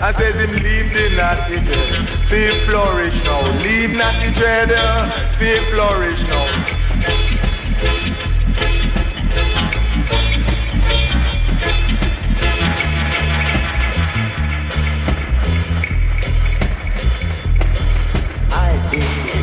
[0.00, 1.08] I says him leave the
[1.64, 3.40] dread, feel flourish now.
[3.62, 4.68] Leave natty dread,
[5.38, 6.74] feel flourish now.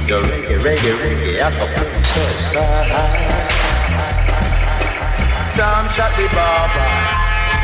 [0.07, 2.91] The reggae, reggae, reggae, Acapulco side.
[5.55, 6.89] Tom shot the barber.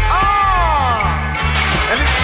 [0.09, 1.91] Ah!
[1.91, 2.20] And it-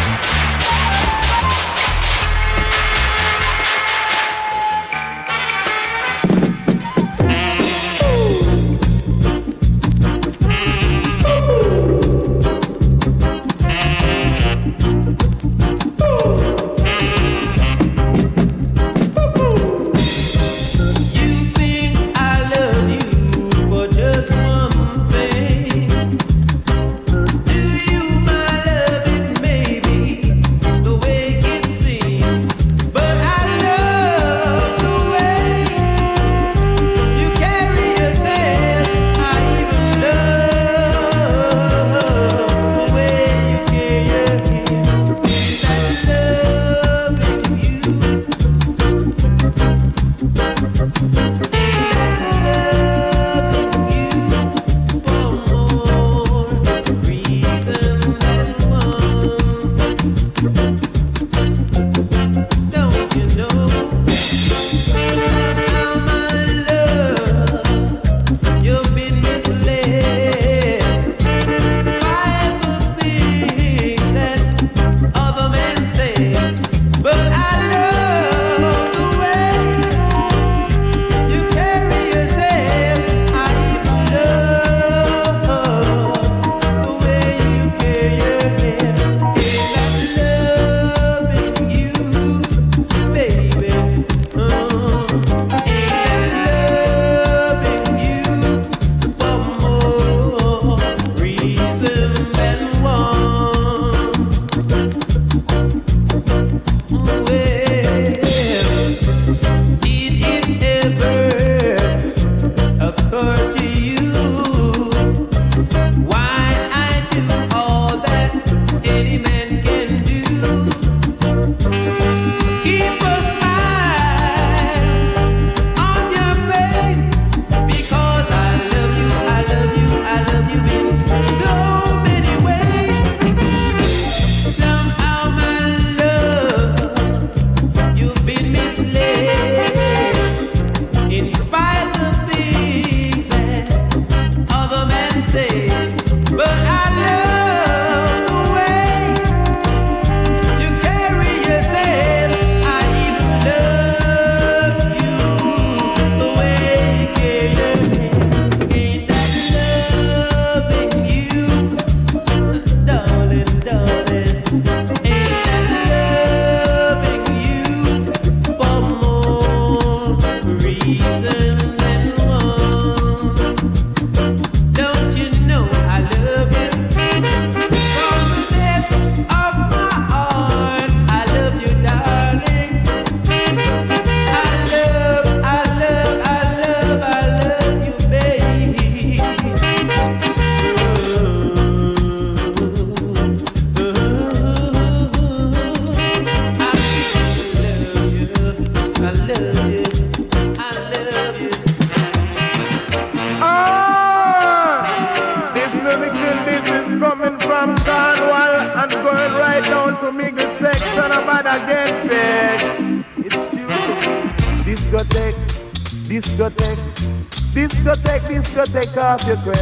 [219.36, 219.60] crap.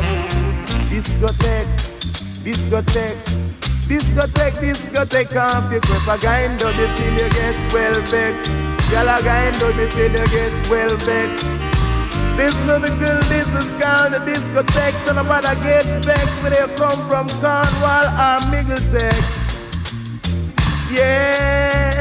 [0.85, 1.65] Discotheque,
[2.45, 3.17] discotheque,
[3.89, 6.19] discotheque, discotheque off your crap.
[6.19, 8.51] A guy in the till you get well vexed.
[8.91, 11.47] Girl, a guy in the till you get well vexed.
[12.37, 17.27] This musical, this is called the discotheque, and I'm get vexed where they come from
[17.41, 19.17] Cornwall or Middlesex.
[20.91, 21.91] Yeah.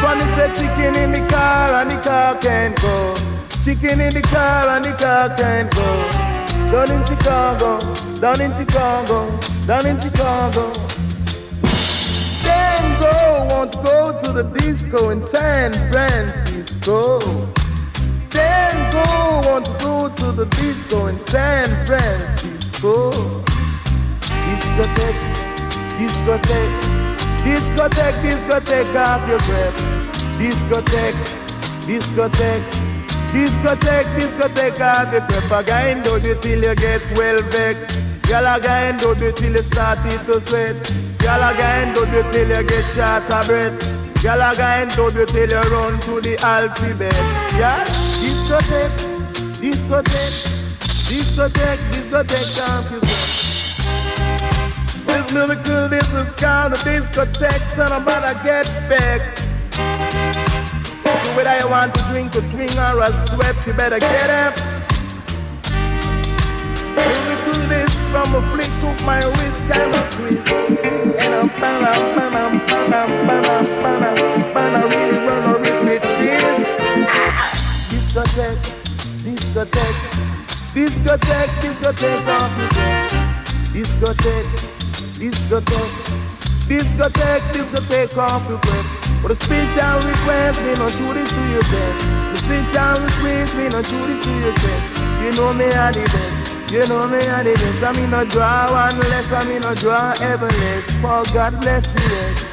[0.00, 3.31] Funny said chicken in the car and the car can't go.
[3.64, 5.86] Chicken in the car and the car can't go.
[6.72, 7.78] Down in Chicago,
[8.18, 9.30] down in Chicago,
[9.66, 10.72] down in Chicago.
[12.42, 17.20] Then go, won't go to the disco in San Francisco.
[18.30, 23.12] Then go, want to go to the disco in San Francisco.
[24.42, 25.22] Discotheque,
[26.02, 26.82] discotheque,
[27.46, 29.78] discotheque, discotheque off your breath.
[30.36, 31.14] Discotheque,
[31.86, 32.91] discotheque,
[33.32, 35.52] discotheque, discotheque breath.
[35.52, 37.98] A guy do you till you get well vexed.
[38.28, 40.76] A guy in do you till you started to sweat.
[41.20, 43.88] A guy in do you till you get short of breath.
[44.24, 47.14] A guy in do you till you run to the alphabet.
[47.58, 47.84] Yeah,
[48.22, 48.96] discotheque,
[49.60, 50.38] discotheque,
[51.08, 53.32] discotheque, discotheque your breath.
[55.06, 59.41] This lyrical, this is called a discotheque, son, I'm about to get vexed.
[61.36, 64.54] Whether you want to drink a drink or a sweat, you better get up.
[66.94, 70.46] Lyrical, this from a flick of my wrist, kind of twist.
[71.18, 74.10] And I'm bana, bana, bana, bana, bana,
[74.52, 76.68] bana, really run a risk with this.
[77.88, 78.60] Discotheque,
[79.24, 80.00] discotheque,
[80.74, 82.92] discotheque, discotheque.
[83.72, 84.68] Discotheque,
[85.18, 86.31] discotheque,
[86.66, 88.88] discotheque, discotheque off your breath.
[89.22, 92.00] But a special request, me not shoot this to your best.
[92.32, 94.84] The special request, me not shoot this to your best.
[95.22, 96.72] You know me are the best.
[96.72, 97.82] You know me are the best.
[97.82, 100.90] I mean no draw one less, I mean no draw ever less.
[100.98, 102.46] For God bless the rest.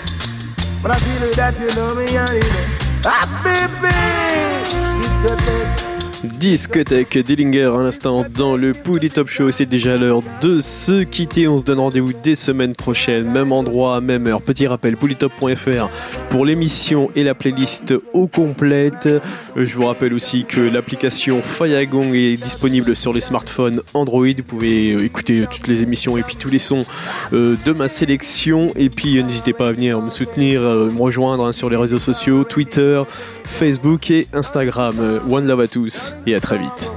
[0.83, 3.07] But I feel that you know me are the best.
[3.07, 3.95] Ah baby,
[5.01, 5.88] discotheque.
[6.23, 9.51] Discothèque Dillinger à l'instant dans le Pouli Top Show.
[9.51, 11.47] C'est déjà l'heure de se quitter.
[11.47, 14.41] On se donne rendez-vous dès semaine prochaine, même endroit, même heure.
[14.41, 15.89] Petit rappel, polytop.fr
[16.29, 19.09] pour l'émission et la playlist au complète.
[19.55, 24.25] Je vous rappelle aussi que l'application Fayagong est disponible sur les smartphones Android.
[24.25, 26.83] Vous pouvez écouter toutes les émissions et puis tous les sons
[27.33, 28.71] euh, de ma sélection.
[28.75, 31.77] Et puis euh, n'hésitez pas à venir me soutenir, euh, me rejoindre hein, sur les
[31.77, 33.01] réseaux sociaux, Twitter,
[33.43, 34.95] Facebook et Instagram.
[35.29, 36.91] One love à tous et à très vite.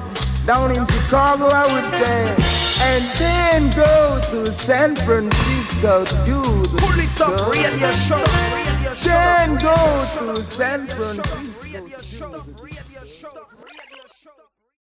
[0.46, 2.34] down in Chicago, I would say,
[2.82, 7.50] and then go to San Francisco to do the Pull it up, disco.
[7.52, 8.16] radio show,
[8.54, 9.76] radio show, Then radio go
[10.06, 11.62] show, to San radio show, Francisco.
[11.62, 12.51] radio show, radio